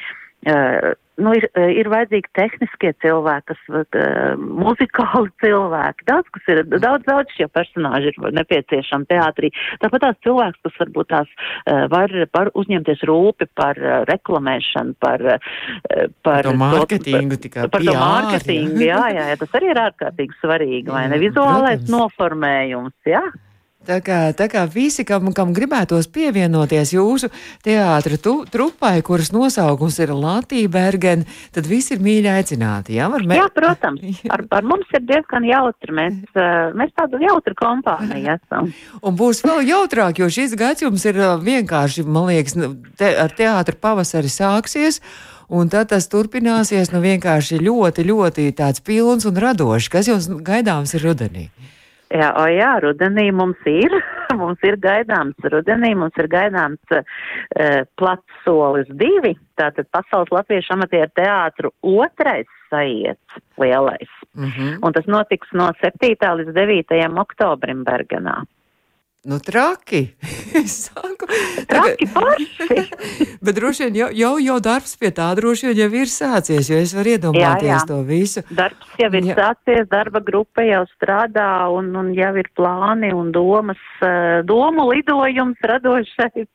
nu, 1.15 1.31
ir, 1.33 1.47
eh, 1.55 1.71
ir 1.79 1.87
vajadzīgi 1.89 2.29
tehniskie 2.35 2.91
cilvēki, 3.03 3.53
kas, 3.53 3.61
uh, 3.71 4.33
muzikāli 4.37 5.31
cilvēki. 5.43 6.05
Daudz, 6.09 6.29
kas 6.35 6.49
ir, 6.51 6.61
daudz, 6.73 7.05
daudz 7.07 7.31
šie 7.37 7.47
personāži 7.55 8.11
ir 8.11 8.35
nepieciešami 8.35 9.07
teātrī. 9.09 9.51
Tāpat 9.83 10.05
tās 10.05 10.19
cilvēks, 10.27 10.61
kas 10.67 10.77
varbūt 10.83 11.09
tās 11.13 11.31
var, 11.91 12.11
var 12.35 12.51
uzņemties 12.53 13.05
rūpi 13.07 13.47
par 13.57 13.79
reklamēšanu, 14.09 14.95
par, 14.99 15.23
par 16.25 16.45
to 16.45 16.53
mārketingu, 16.59 17.39
tikai 17.41 17.69
par 17.71 17.85
to 17.85 17.95
mārketingu. 17.95 18.83
Jā, 18.85 19.01
jā, 19.15 19.25
jā, 19.31 19.39
tas 19.41 19.57
arī 19.57 19.71
ir 19.73 19.81
ārkārtīgi 19.87 20.39
svarīgi, 20.43 20.93
vai 20.93 21.07
ne? 21.11 21.19
Vizuālais 21.21 21.81
Protams. 21.81 21.95
noformējums, 21.95 22.97
jā. 23.09 23.23
Tā 23.85 23.99
kā, 24.01 24.19
tā 24.33 24.47
kā 24.49 24.63
visi, 24.65 25.03
kam, 25.05 25.29
kam 25.35 25.51
gribētos 25.53 26.07
pievienoties 26.09 26.95
jūsu 26.95 27.29
teātra 27.65 28.17
tu, 28.17 28.39
trupai, 28.49 28.97
kuras 29.05 29.29
nosaukums 29.35 29.99
ir 30.01 30.13
Latvija 30.15 30.71
Bergen, 30.73 31.25
tad 31.53 31.69
visi 31.69 31.93
ir 31.93 32.01
mīļi 32.05 32.31
aicināti. 32.33 32.95
Jā, 32.97 33.11
mē... 33.13 33.37
jā 33.37 33.45
protams. 33.53 34.01
Ar, 34.33 34.41
ar 34.57 34.65
mums 34.65 34.89
ir 34.95 35.05
diezgan 35.05 35.45
jautri. 35.45 35.93
Mēs, 35.95 36.17
eh, 36.33 36.73
mēs 36.77 36.95
tādu 36.97 37.21
jautru 37.21 37.53
kompāniju 37.59 38.33
esam. 38.33 38.71
Un 39.05 39.19
būs 39.19 39.43
vēl 39.45 39.61
jautrāk, 39.69 40.19
jo 40.23 40.31
šis 40.33 40.57
gads 40.57 40.85
jums 40.85 41.05
ir 41.05 41.21
eh, 41.21 41.37
vienkārši, 41.45 42.07
man 42.09 42.31
liekas, 42.31 42.57
nu, 42.57 42.73
te, 42.97 43.11
ar 43.21 43.37
teātra 43.37 43.77
pavasari 43.77 44.33
sāksies. 44.33 45.01
Un 45.45 45.69
tad 45.69 45.91
tas 45.91 46.07
turpināsies 46.09 46.89
nu 46.89 47.03
vienkārši 47.03 47.61
ļoti, 47.61 48.07
ļoti 48.09 48.49
tāds 48.57 48.81
pilns 48.81 49.29
un 49.29 49.37
radošs. 49.37 49.91
Kas 49.93 50.09
jums 50.09 50.31
gaidāms 50.41 50.97
ir 50.97 51.05
rudenī? 51.05 51.49
Jā, 52.13 52.29
o 52.37 52.45
jā, 52.53 52.71
rudenī 52.83 53.31
mums 53.33 53.61
ir, 53.65 53.93
mums 54.41 54.61
ir 54.67 54.77
gaidāms, 54.81 55.37
rudenī 55.51 55.95
mums 55.97 56.17
ir 56.21 56.29
gaidāms 56.29 56.93
uh, 56.93 57.81
plats 57.97 58.43
solis 58.45 58.89
divi, 58.99 59.33
tātad 59.57 59.89
Pasaules 59.91 60.33
Latviešu 60.33 60.75
amatieru 60.75 61.09
teātru 61.17 61.73
otrais 61.81 62.49
saiets 62.69 63.39
lielais. 63.57 64.11
Mm 64.35 64.49
-hmm. 64.49 64.77
Un 64.81 64.93
tas 64.93 65.05
notiks 65.05 65.47
no 65.53 65.71
7. 65.81 66.15
līdz 66.37 66.53
9. 66.53 67.19
oktobrim 67.19 67.83
Bergenā. 67.83 68.43
Nu, 69.25 69.39
traki. 69.39 70.15
saku, 70.85 71.25
traki 71.67 72.05
paši. 72.13 72.89
Bet 73.45 73.55
droši 73.55 73.87
vien 73.87 73.95
jau, 73.97 74.09
jau, 74.13 74.33
jau 74.37 74.57
darbs 74.61 74.93
pie 75.01 75.09
tā 75.17 75.31
droši 75.39 75.71
vien 75.71 75.79
jau 75.81 75.87
ir 75.97 76.11
sācies, 76.13 76.69
jo 76.69 76.77
es 76.77 76.93
varu 76.93 77.15
iedomāties 77.15 77.65
jā, 77.65 77.79
jā. 77.79 77.87
to 77.89 77.97
visu. 78.05 78.43
Darbs 78.53 78.99
jau 79.01 79.09
ir 79.09 79.31
jā. 79.31 79.37
sācies, 79.39 79.89
darba 79.89 80.21
grupa 80.21 80.67
jau 80.67 80.83
strādā 80.91 81.65
un, 81.73 81.89
un 81.97 82.13
jau 82.13 82.31
ir 82.37 82.51
plāni 82.53 83.09
un 83.17 83.33
domas, 83.33 83.81
eh, 84.05 84.45
domu 84.45 84.91
lidojums 84.91 85.57
radošais. 85.73 86.45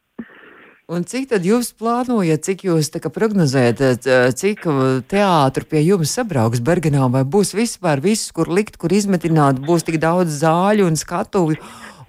Un 0.90 1.02
cik 1.06 1.28
tad 1.34 1.42
jūs 1.46 1.74
plānojat, 1.74 2.46
cik 2.46 2.68
jūs 2.70 2.94
prognozējat, 3.02 3.82
eh, 3.82 4.30
cik 4.30 4.62
teātris 5.10 5.66
pie 5.66 5.82
jums 5.90 6.14
sabrauks 6.14 6.62
Bergenā, 6.62 7.10
vai 7.10 7.26
būs 7.26 7.50
vispār 7.50 7.98
viss, 7.98 8.30
kur 8.30 8.46
likt, 8.46 8.78
kur 8.78 8.94
izmetināt, 8.94 9.58
būs 9.58 9.90
tik 9.90 9.98
daudz 9.98 10.38
zāļu 10.38 10.86
un 10.86 10.94
skatuvi? 10.94 11.58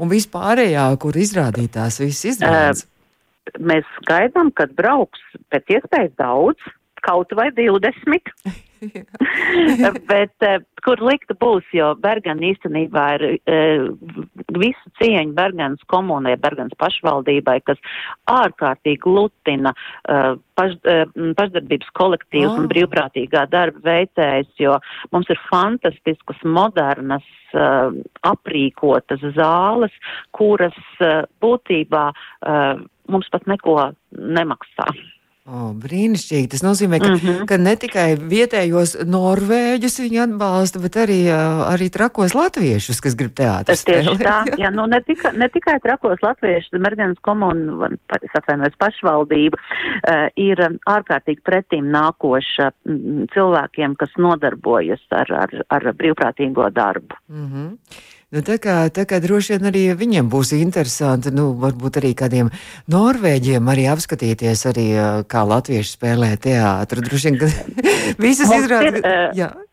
Un 0.01 0.11
vispārējā, 0.11 0.87
kur 1.01 1.17
izrādītās 1.17 2.01
viss 2.01 2.27
izrādās? 2.33 2.85
Uh, 2.85 3.61
mēs 3.71 3.87
gaidām, 4.09 4.51
kad 4.57 4.73
brauks 4.77 5.21
pēc 5.53 5.77
iespējas 5.77 6.13
daudz, 6.21 6.73
kaut 7.05 7.33
vai 7.37 7.49
20. 7.57 8.33
Bet 10.11 10.45
uh, 10.45 10.57
kur 10.81 11.01
likt 11.05 11.31
būs, 11.41 11.65
jo 11.75 11.91
Bergana 12.01 12.47
īstenībā 12.49 13.03
ir 13.17 13.25
uh, 13.27 13.83
visu 14.57 14.93
cieņu 14.97 15.35
Berganas 15.37 15.83
komunai, 15.91 16.33
Berganas 16.41 16.73
pašvaldībai, 16.81 17.59
kas 17.67 17.81
ārkārtīgi 18.31 19.05
lutina 19.05 19.75
uh, 19.75 20.33
paš, 20.57 20.77
pašdarbības 21.37 21.93
kolektīvs 21.97 22.49
oh. 22.49 22.57
un 22.63 22.69
brīvprātīgā 22.71 23.45
darba 23.53 23.85
veicējs, 23.85 24.51
jo 24.61 24.77
mums 25.13 25.29
ir 25.31 25.39
fantastiskas, 25.49 26.41
modernas, 26.45 27.25
aprīkotas 28.25 29.23
zāles, 29.35 29.95
kuras 30.31 30.77
būtībā 31.43 32.05
mums 33.11 33.27
pat 33.33 33.49
neko 33.51 33.75
nemaksā. 34.15 34.87
Oh, 35.51 35.71
brīnišķīgi. 35.75 36.47
Tas 36.53 36.61
nozīmē, 36.63 37.01
ka, 37.03 37.09
mm 37.09 37.17
-hmm. 37.19 37.45
ka 37.49 37.57
ne 37.59 37.73
tikai 37.75 38.15
vietējos 38.15 38.93
norvēģus 39.03 39.99
viņi 39.99 40.21
atbalsta, 40.23 40.79
bet 40.79 40.95
arī, 41.01 41.17
arī 41.67 41.89
trakos 41.91 42.31
latviešus, 42.37 43.01
kas 43.03 43.17
grib 43.19 43.33
teātris. 43.35 43.83
Tas 43.83 43.83
tieši 43.83 44.15
tā, 44.21 44.37
jā, 44.63 44.71
nu 44.71 44.85
ne, 44.87 45.01
tika, 45.03 45.33
ne 45.35 45.49
tikai 45.51 45.75
trakos 45.83 46.23
latviešus, 46.23 46.79
Mergenas 46.79 47.19
komuna, 47.27 47.91
es 48.21 48.37
atvainojos 48.39 48.79
pašvaldība, 48.79 49.59
uh, 49.59 50.29
ir 50.39 50.63
ārkārtīgi 50.87 51.43
pretīm 51.43 51.91
nākoša 51.91 52.71
cilvēkiem, 53.35 53.99
kas 53.99 54.15
nodarbojas 54.17 55.03
ar, 55.11 55.35
ar, 55.43 55.59
ar 55.67 55.91
brīvprātīgo 55.99 56.71
darbu. 56.71 57.19
Mm 57.27 57.47
-hmm. 57.51 57.77
Nu, 58.31 58.39
tā, 58.47 58.55
kā, 58.63 58.85
tā 58.95 59.03
kā 59.03 59.17
droši 59.19 59.57
vien 59.57 59.67
arī 59.67 59.79
viņiem 59.99 60.29
būs 60.31 60.53
interesanti, 60.55 61.33
nu, 61.35 61.49
varbūt 61.59 61.97
arī 61.99 62.13
kādiem 62.15 62.47
norvēģiem 62.93 63.71
arī 63.73 63.89
apskatīties, 63.91 64.61
arī, 64.71 64.85
kā 65.27 65.41
latvieši 65.49 65.97
spēlē 65.97 66.29
teātru. 66.39 67.03
Droši 67.03 67.27
vien, 67.27 67.39
ka 67.41 67.49
visas 68.23 68.53
izrādes. 68.55 69.03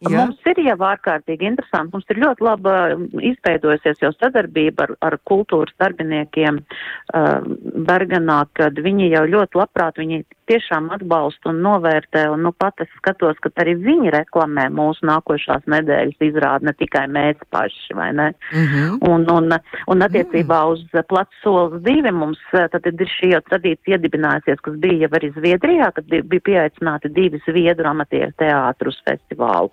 Jā. 0.07 0.15
Mums 0.15 0.45
ir 0.47 0.61
jau 0.63 0.77
ārkārtīgi 0.87 1.49
interesanti. 1.49 1.91
Mums 1.97 2.13
ir 2.13 2.21
ļoti 2.23 2.45
laba 2.47 2.75
izveidojusies 3.19 3.99
jau 4.05 4.13
sadarbība 4.15 4.87
ar, 4.87 4.93
ar 5.09 5.17
kultūras 5.27 5.75
darbiniekiem 5.83 6.61
uh, 6.63 7.49
Berganā, 7.89 8.45
kad 8.55 8.79
viņi 8.79 9.11
jau 9.11 9.25
ļoti 9.27 9.59
labprāt, 9.59 9.99
viņi 9.99 10.23
tiešām 10.49 10.89
atbalsta 10.95 11.51
un 11.51 11.59
novērtē, 11.65 12.25
un 12.33 12.47
nu 12.47 12.53
pat 12.57 12.79
es 12.85 12.91
skatos, 13.01 13.41
ka 13.43 13.51
arī 13.61 13.75
viņi 13.83 14.13
reklamē 14.15 14.69
mūsu 14.73 15.09
nākošās 15.09 15.67
nedēļas 15.69 16.25
izrādi, 16.29 16.69
ne 16.69 16.75
tikai 16.79 17.05
mēs 17.13 17.43
paši, 17.53 17.97
vai 17.99 18.13
ne? 18.17 18.29
Mm 18.55 18.71
-hmm. 18.71 18.97
Un, 19.11 19.27
un, 19.35 19.59
un 19.93 20.07
attiecībā 20.07 20.61
mm. 20.63 20.73
uz 20.73 21.05
plats 21.11 21.43
solis 21.43 21.83
divi 21.83 22.13
mums 22.13 22.39
tad 22.53 22.87
ir 22.87 23.13
šī 23.19 23.33
jau 23.35 23.43
tradīcija 23.51 23.99
iedibinājusies, 23.99 24.63
kas 24.63 24.79
bija 24.87 25.09
jau 25.09 25.13
arī 25.19 25.33
Zviedrijā, 25.35 25.93
kad 25.95 26.05
bija 26.07 26.47
pieaicināti 26.51 27.13
divi 27.13 27.43
Zviedru 27.49 27.89
amatieru 27.89 28.33
teātrus 28.39 29.03
festivālu. 29.05 29.71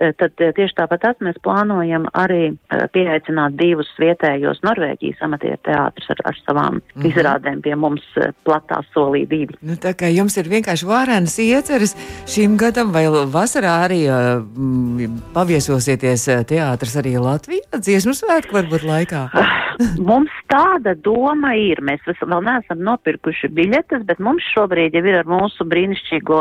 E, 0.00 0.12
tad 0.16 0.40
e, 0.40 0.50
tieši 0.56 0.76
tāpat 0.78 1.02
tas 1.04 1.18
mēs 1.24 1.38
plānojam 1.44 2.06
arī 2.16 2.42
e, 2.50 2.80
pieaicināt 2.94 3.56
divus 3.58 3.90
vietējos 4.00 4.62
Norvēģijas 4.64 5.24
amatieru 5.26 5.60
teātrus 5.66 6.12
ar, 6.14 6.22
ar 6.30 6.38
savām 6.40 6.78
mm 6.78 6.82
-hmm. 6.94 7.08
izrādēm 7.10 7.62
pie 7.64 7.74
mums 7.76 8.06
platā 8.46 8.80
solī 8.94 9.26
divi. 9.28 9.58
Nu, 9.60 9.76
tā 9.76 9.92
kā 9.94 10.08
jums 10.08 10.36
ir 10.36 10.48
vienkārši 10.48 10.88
vārēnas 10.88 11.38
ieceres 11.44 11.96
šim 12.26 12.56
gadam 12.56 12.92
vai 12.92 13.04
vasarā 13.08 13.74
arī 13.86 14.02
mm, 14.08 15.20
paviesosieties 15.34 16.28
teātris 16.48 16.96
arī 16.96 17.18
Latvijā 17.20 17.80
dziesmu 17.80 18.14
svētku 18.14 18.56
varbūt 18.56 18.86
laikā? 18.86 19.28
mums 20.10 20.32
tāda 20.50 20.94
doma 21.04 21.52
ir. 21.58 21.80
Mēs 21.84 22.04
vēl 22.06 22.42
neesam 22.44 22.82
nopirkuši 22.84 23.50
biļetes, 23.56 24.04
bet 24.08 24.20
mums 24.22 24.44
šobrīd 24.54 24.96
jau 24.96 25.04
ir 25.04 25.20
ar 25.20 25.30
mūsu 25.30 25.66
brīnišķīgo, 25.70 26.40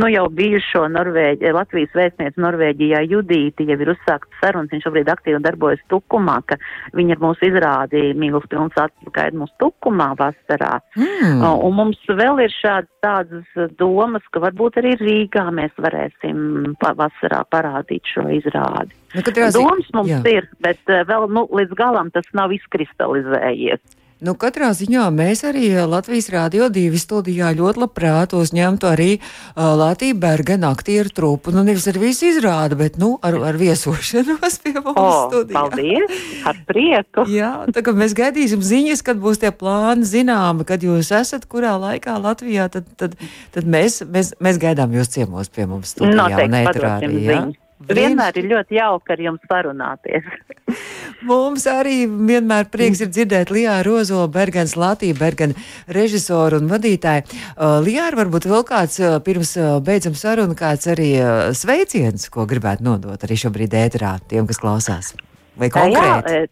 nu 0.00 0.10
jau 0.12 0.26
bijušo 0.32 0.86
Norvēģi, 0.96 1.52
Latvijas 1.56 1.94
vēstnieci 1.98 2.42
Norvēģijā 2.52 3.02
Judīti, 3.08 3.66
jau 3.70 3.78
ir 3.80 3.92
uzsākts 3.94 4.40
sarunas, 4.42 4.70
viņš 4.72 4.86
šobrīd 4.86 5.10
aktīvi 5.12 5.40
darbojas 5.42 5.82
Tukumā, 5.92 6.38
ka 6.46 6.58
viņi 6.96 7.16
ar 7.16 7.22
mūsu 7.24 7.48
izrādīja 7.48 8.16
mīlus 8.18 8.46
pilns 8.52 8.76
atpakaļ 8.78 9.38
mūsu 9.40 9.56
Tukumā 9.62 10.12
vasarā. 10.20 10.76
Mm. 10.98 11.42
Un 11.42 11.78
mums 11.78 12.00
vēl 12.08 12.44
ir 12.44 12.54
šādas 12.60 12.92
tādas 13.02 13.72
domas, 13.78 14.24
ka 14.32 14.42
varbūt 14.42 14.78
arī 14.80 14.94
Rīgā 15.00 15.46
mēs 15.54 15.74
varēsim 15.80 16.76
vasarā 16.82 17.42
parādīt 17.50 18.06
šo 18.14 18.28
izrādi. 18.32 18.94
Nu, 19.12 19.24
Domas 19.52 19.90
mums 19.92 20.12
jā. 20.12 20.20
ir, 20.30 20.46
bet 20.64 20.80
uh, 20.88 21.02
vēl 21.08 21.26
nu, 21.32 21.44
līdz 21.52 21.74
galam 21.76 22.12
tas 22.14 22.28
nav 22.36 22.54
izkristalizējies. 22.56 23.82
Nu, 24.22 24.36
katrā 24.38 24.68
ziņā 24.78 25.08
mēs 25.10 25.40
arī 25.48 25.64
eh, 25.72 25.82
Latvijas 25.88 26.28
Rādio 26.30 26.68
2 26.70 26.98
studijā 27.02 27.48
ļoti 27.58 27.80
labprāt 27.82 28.36
uzņemtu 28.38 28.86
arī 28.86 29.08
uh, 29.18 29.72
Latviju 29.80 30.14
Bergena 30.22 30.70
aktieru 30.70 31.10
trupu. 31.10 31.50
Nu, 31.50 31.64
nevis 31.66 31.88
ar 31.90 31.98
visu 31.98 32.28
izrādu, 32.30 32.78
bet, 32.78 33.00
nu, 33.02 33.16
ar, 33.18 33.34
ar 33.50 33.58
viesošanos 33.58 34.60
pie 34.62 34.76
mums 34.76 34.94
oh, 34.94 35.26
studijā. 35.26 35.56
Paldies! 35.58 36.22
Ar 36.46 36.60
prieku! 36.68 37.26
Jā, 37.38 37.50
tā 37.74 37.82
kā 37.82 37.96
mēs 37.98 38.14
gaidīsim 38.18 38.62
ziņas, 38.62 39.02
kad 39.10 39.18
būs 39.22 39.42
tie 39.42 39.50
plāni 39.50 40.06
zināmi, 40.06 40.68
kad 40.70 40.86
jūs 40.86 41.10
esat 41.18 41.48
kurā 41.50 41.74
laikā 41.82 42.14
Latvijā, 42.22 42.68
tad, 42.70 42.86
tad, 43.02 43.18
tad 43.56 43.66
mēs, 43.66 44.04
mēs, 44.06 44.36
mēs 44.38 44.62
gaidām 44.62 44.94
jūs 44.94 45.10
ciemos 45.16 45.50
pie 45.50 45.66
mums 45.66 45.96
studijā. 45.96 46.14
Noteikti, 46.22 46.62
padosim 46.70 47.18
ziņas. 47.18 47.58
Vienmēr 47.88 48.38
ir 48.40 48.48
ļoti 48.50 48.76
jauki 48.78 49.14
ar 49.14 49.22
jums 49.26 49.50
parunāties. 49.50 50.28
Mums 51.28 51.66
arī 51.70 52.04
vienmēr 52.06 52.68
prieks 52.72 53.02
ir 53.04 53.10
dzirdēt 53.12 53.52
Lijā 53.54 53.78
Rozolu, 53.86 54.30
Bergens 54.32 54.74
Latviju, 54.78 55.16
Bergen 55.18 55.54
režisoru 55.90 56.62
un 56.62 56.70
vadītāju. 56.70 57.26
Uh, 57.26 57.78
Lijā, 57.84 58.08
varbūt 58.18 58.48
vēl 58.50 58.64
kāds 58.68 58.98
uh, 59.02 59.18
pirms 59.24 59.54
uh, 59.60 59.76
beidzam 59.84 60.16
sarunu, 60.18 60.56
kāds 60.58 60.88
arī 60.90 61.12
sveiciens, 61.56 62.26
ko 62.32 62.46
gribētu 62.48 62.86
nodot 62.86 63.22
arī 63.26 63.38
šobrīd 63.44 63.76
ēterā 63.84 64.16
tiem, 64.30 64.48
kas 64.50 64.60
klausās. 64.62 65.14
Vai 65.58 65.70
konkrēti? 65.72 66.42
Jā, 66.42 66.50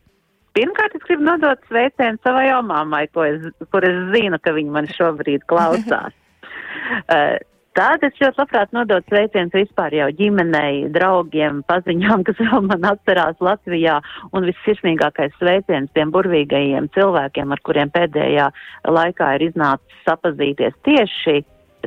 Pirmkārt, 0.50 0.96
es 0.98 1.04
gribu 1.06 1.22
nodot 1.22 1.60
sveicienu 1.68 2.18
savai 2.26 2.48
es, 2.50 3.44
kur 3.70 3.84
es 3.86 3.98
zinu, 4.10 4.38
ka 4.42 4.50
viņa 4.56 4.74
man 4.74 4.88
šobrīd 4.90 5.46
klausās. 5.46 6.16
Tad 7.78 8.02
es 8.02 8.16
ļoti 8.18 8.40
labprāt 8.40 8.72
nodot 8.74 9.04
sveicienus 9.06 9.54
vispār 9.54 9.94
jau 9.94 10.08
ģimenei, 10.18 10.88
draugiem, 10.90 11.60
paziņām, 11.70 12.24
kas 12.26 12.40
vēl 12.42 12.66
man 12.66 12.88
atcerās 12.90 13.38
Latvijā, 13.38 14.00
un 14.34 14.48
vissirsnīgākais 14.48 15.36
sveiciens 15.38 15.92
tiem 15.94 16.10
burvīgajiem 16.14 16.90
cilvēkiem, 16.96 17.54
ar 17.54 17.62
kuriem 17.62 17.92
pēdējā 17.94 18.48
laikā 18.90 19.30
ir 19.38 19.46
iznācis 19.52 20.02
sapazīties 20.08 20.74
tieši 20.88 21.38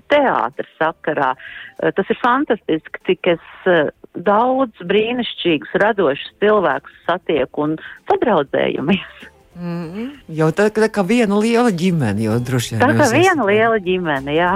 teātris 0.10 0.72
sakarā. 0.80 1.34
Eh, 1.36 1.91
tas 1.91 2.10
ir 2.10 2.19
fantastiski, 2.22 3.04
cik 3.10 3.34
es 3.36 3.67
eh, 3.67 3.91
daudz 4.15 4.88
brīnišķīgus, 4.88 5.76
radošus 5.84 6.34
cilvēkus 6.39 7.06
satieku 7.10 7.67
un 7.67 7.78
sadraudzējumies. 8.08 9.30
Mm 9.54 9.89
-hmm. 9.93 10.10
Jau 10.34 10.50
tā, 10.50 10.69
tā 10.74 10.89
kā 10.89 11.04
viena 11.06 11.38
liela 11.38 11.69
ģimene, 11.69 12.24
jau 12.26 12.39
droši 12.39 12.76
vien. 12.76 12.82
Tā 12.82 12.93
kā 12.98 13.12
viena 13.12 13.46
liela 13.46 13.78
ģimene, 13.78 14.34
jā. 14.34 14.54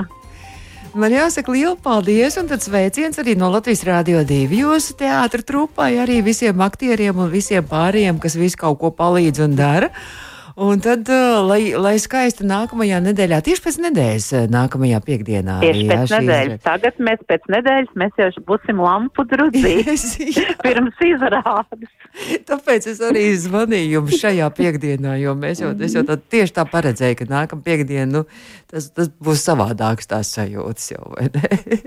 Man 0.96 1.12
jāsaka 1.12 1.52
liela 1.52 1.76
paldies, 1.84 2.38
un 2.40 2.48
tad 2.48 2.64
sveiciens 2.64 3.20
arī 3.20 3.34
no 3.36 3.50
Latvijas 3.52 3.84
Rādio 3.84 4.22
2 4.28 4.56
jūsu 4.56 4.96
teātra 5.00 5.44
trupai, 5.44 5.98
arī 6.00 6.22
visiem 6.24 6.62
aktieriem 6.64 7.18
un 7.20 7.32
visiem 7.32 7.66
pārējiem, 7.68 8.22
kas 8.24 8.38
visu 8.40 8.60
kaut 8.62 8.80
ko 8.80 8.94
palīdz 8.96 9.44
un 9.44 9.58
dara. 9.58 9.90
Un 10.58 10.80
tad, 10.82 11.06
uh, 11.06 11.44
lai, 11.46 11.60
lai 11.78 12.00
skaisti 12.02 12.42
nākamajā 12.50 12.98
nedēļā, 13.06 13.38
tieši 13.46 13.62
pēc 13.62 13.76
nedēļas, 13.84 14.28
uh, 14.34 14.46
nākamajā 14.50 15.00
piekdienā. 15.06 15.60
Tieši 15.62 15.84
jā, 15.84 15.90
pēc 15.92 16.14
nedēļas. 16.16 16.48
Izrād. 16.48 16.64
Tagad 16.66 17.02
mēs 17.06 17.20
pēc 17.30 17.44
nedēļas 17.54 17.92
mēs 18.02 18.16
jau 18.18 18.30
būsim 18.48 18.82
lampu 18.82 19.26
drudzī 19.30 19.76
pirms 20.66 21.04
izrādes. 21.06 21.92
Tāpēc 22.50 22.88
es 22.90 23.02
arī 23.06 23.28
zvanīju 23.38 24.00
jums 24.00 24.18
šajā 24.24 24.48
piekdienā, 24.58 25.14
jo 25.22 25.36
mēs 25.38 25.62
jau, 25.62 25.76
jau 25.78 26.04
tā, 26.08 26.18
tieši 26.18 26.56
tā 26.58 26.66
paredzēju, 26.72 27.20
ka 27.20 27.30
nākamā 27.36 27.62
piekdiena, 27.68 28.10
nu, 28.16 28.24
tas, 28.74 28.90
tas 28.98 29.14
būs 29.14 29.46
savādāks 29.46 30.10
tās 30.10 30.34
sajūtas 30.40 30.90
jau, 30.96 31.04
vai 31.14 31.28
ne? 31.38 31.78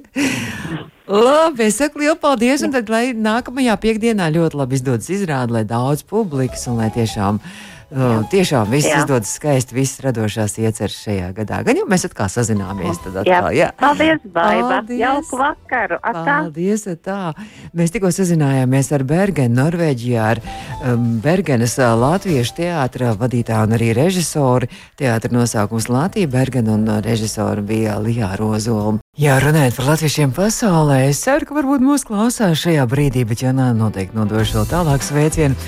Labi, 1.10 1.66
es 1.66 1.80
saku 1.82 2.04
lielu 2.04 2.14
paldies, 2.22 2.62
un 2.62 2.70
tad, 2.70 2.86
lai 2.86 3.08
nākamajā 3.18 3.74
piekdienā 3.82 4.30
ļoti 4.30 4.62
labi 4.62 4.78
izdodas 4.78 5.10
izrāde, 5.10 5.58
lai 5.58 5.66
daudz 5.66 6.06
publikas 6.06 6.68
un 6.70 6.78
lai 6.78 6.92
tiešām 6.94 7.42
Uh, 7.90 8.20
tiešām 8.30 8.68
viss 8.70 8.86
jā. 8.86 9.00
izdodas 9.02 9.32
skaisti, 9.34 9.74
visas 9.74 9.98
radošās 10.04 10.52
ieceras 10.62 10.94
šajā 10.94 11.32
gadā. 11.34 11.56
Gan 11.66 11.80
jau 11.80 11.88
mēs 11.90 12.06
atkal 12.06 12.28
sazināmies. 12.30 13.00
Tad 13.02 13.16
atkal, 13.24 13.48
jā. 13.50 13.66
Jā. 13.66 13.70
Paldies! 13.80 14.22
Paldies. 14.30 15.00
Jauku 15.00 15.40
vakaru! 15.40 15.98
Atā. 15.98 16.22
Paldies! 16.28 16.86
Tā. 17.02 17.32
Mēs 17.74 17.90
tikko 17.90 18.12
sazinājāmies 18.14 18.92
ar 18.94 19.02
Bergenu, 19.10 19.56
Norvēģijā, 19.58 20.28
ar 20.36 20.42
um, 20.86 21.18
Bergenas 21.24 21.74
uh, 21.82 21.90
latviešu 21.98 22.60
teātra 22.62 23.16
vadītāju 23.18 23.66
un 23.66 23.78
arī 23.80 23.90
režisoru. 23.98 24.70
Teātra 25.00 25.34
nosaukums 25.34 25.90
Latvija 25.90 26.30
Bergena 26.30 26.78
un 26.78 26.86
uh, 26.86 27.02
režisoru 27.02 27.66
bija 27.66 27.98
Lijā 27.98 28.36
Rozola. 28.38 29.00
Jā, 29.18 29.40
runājot 29.42 29.80
par 29.80 29.90
latviešiem 29.96 30.30
pasaulē, 30.32 31.08
es 31.10 31.24
ceru, 31.26 31.48
ka 31.48 31.58
varbūt 31.58 31.82
mūs 31.82 32.06
klausās 32.06 32.62
šajā 32.62 32.86
brīdī, 32.88 33.26
bet 33.26 33.42
ja 33.42 33.50
nē, 33.50 33.72
noteikti 33.74 34.16
nodošu 34.16 34.60
vēl 34.60 34.70
tālāk 34.70 35.02
sveicienu. 35.02 35.58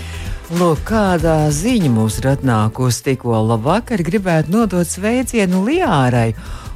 Lūk, 0.50 0.80
kādā 0.88 1.46
ziņa 1.54 1.88
mums 1.94 2.16
ir 2.18 2.26
atnākusi 2.32 3.04
tikko 3.06 3.38
labvakar. 3.46 4.02
Gribētu 4.02 4.50
nodot 4.50 4.88
sveicienu 4.88 5.62
Lijārai, 5.68 6.32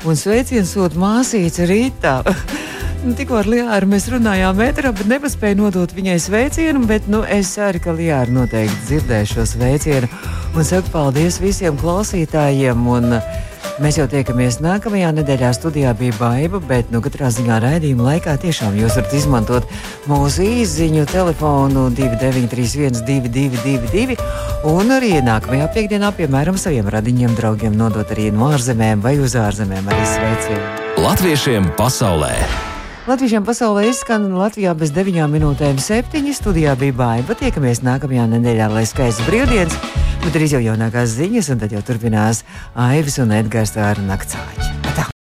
un 0.07 0.16
sveicienu 0.16 0.68
sūta 0.68 1.00
māsīca 1.02 1.66
Rītā. 1.68 2.20
Nu, 3.07 3.12
tikko 3.14 3.37
ar 3.38 3.46
Liāru 3.46 3.87
mēs 3.87 4.09
runājām 4.11 4.57
metrā, 4.59 4.90
bet 4.96 5.07
nepaspēju 5.07 5.59
nodot 5.61 5.92
viņai 5.94 6.16
sveicienu, 6.24 6.81
bet 6.88 7.05
nu, 7.12 7.20
es 7.22 7.52
ceru, 7.55 7.79
ka 7.85 7.92
Liāra 7.94 8.33
noteikti 8.33 8.81
dzirdēs 8.88 9.35
šo 9.37 9.44
sveicienu. 9.46 10.09
Un 10.57 10.66
saku 10.66 10.90
paldies 10.90 11.37
visiem 11.38 11.76
klausītājiem. 11.79 12.88
Un, 12.96 13.18
uh, 13.20 13.45
Mēs 13.76 13.98
jau 13.98 14.06
tiekamies 14.08 14.56
nākamajā 14.64 15.10
nedēļā. 15.18 15.50
Studijā 15.52 15.90
bija 15.98 16.14
baiva, 16.16 16.60
bet 16.64 16.88
nu, 16.94 17.02
katrā 17.04 17.28
ziņā 17.34 17.58
raidījuma 17.60 18.06
laikā 18.06 18.38
tiešām 18.40 18.76
jūs 18.80 18.96
varat 18.96 19.16
izmantot 19.18 19.66
mūsu 20.08 20.46
īsiņu 20.46 21.04
telefonu 21.10 21.90
2931, 21.92 23.02
222, 23.04 24.16
un 24.72 24.94
arī 24.96 25.18
nākamajā 25.26 25.66
piekdienā, 25.74 26.12
piemēram, 26.16 26.56
saviem 26.60 26.88
radiņiem, 26.94 27.34
draugiem 27.36 27.76
nodot 27.76 28.14
arī 28.16 28.30
no 28.32 28.48
ārzemēm 28.56 29.04
vai 29.04 29.18
uz 29.20 29.36
ārzemēm 29.36 29.92
arī 29.92 30.08
sveicienu. 30.14 30.72
Latviešiem 31.04 31.68
pasaulē! 31.76 32.32
Latviešiem 33.07 33.45
pasaulē 33.47 33.85
izskan 33.87 34.25
Latvijā 34.35 34.73
bez 34.75 34.90
9 34.90 35.29
minūtēm 35.31 35.79
7. 35.79 36.27
Studijā 36.35 36.73
bija 36.75 36.97
baiva. 36.99 37.37
Tiekamies 37.38 37.85
nākamajā 37.87 38.27
nedēļā, 38.35 38.66
lai 38.75 38.83
skaists 38.83 39.23
brīvdienas! 39.29 39.79
Bet 40.25 40.35
drīz 40.35 40.57
jau 40.57 40.64
jaunākās 40.64 41.14
ziņas, 41.14 41.55
un 41.55 41.62
tad 41.62 41.77
jau 41.77 41.87
turpinās 41.87 42.42
Aivis 42.75 43.23
un 43.23 43.31
Edgars 43.38 43.79
ar 43.79 44.03
naktsāķi. 44.11 45.14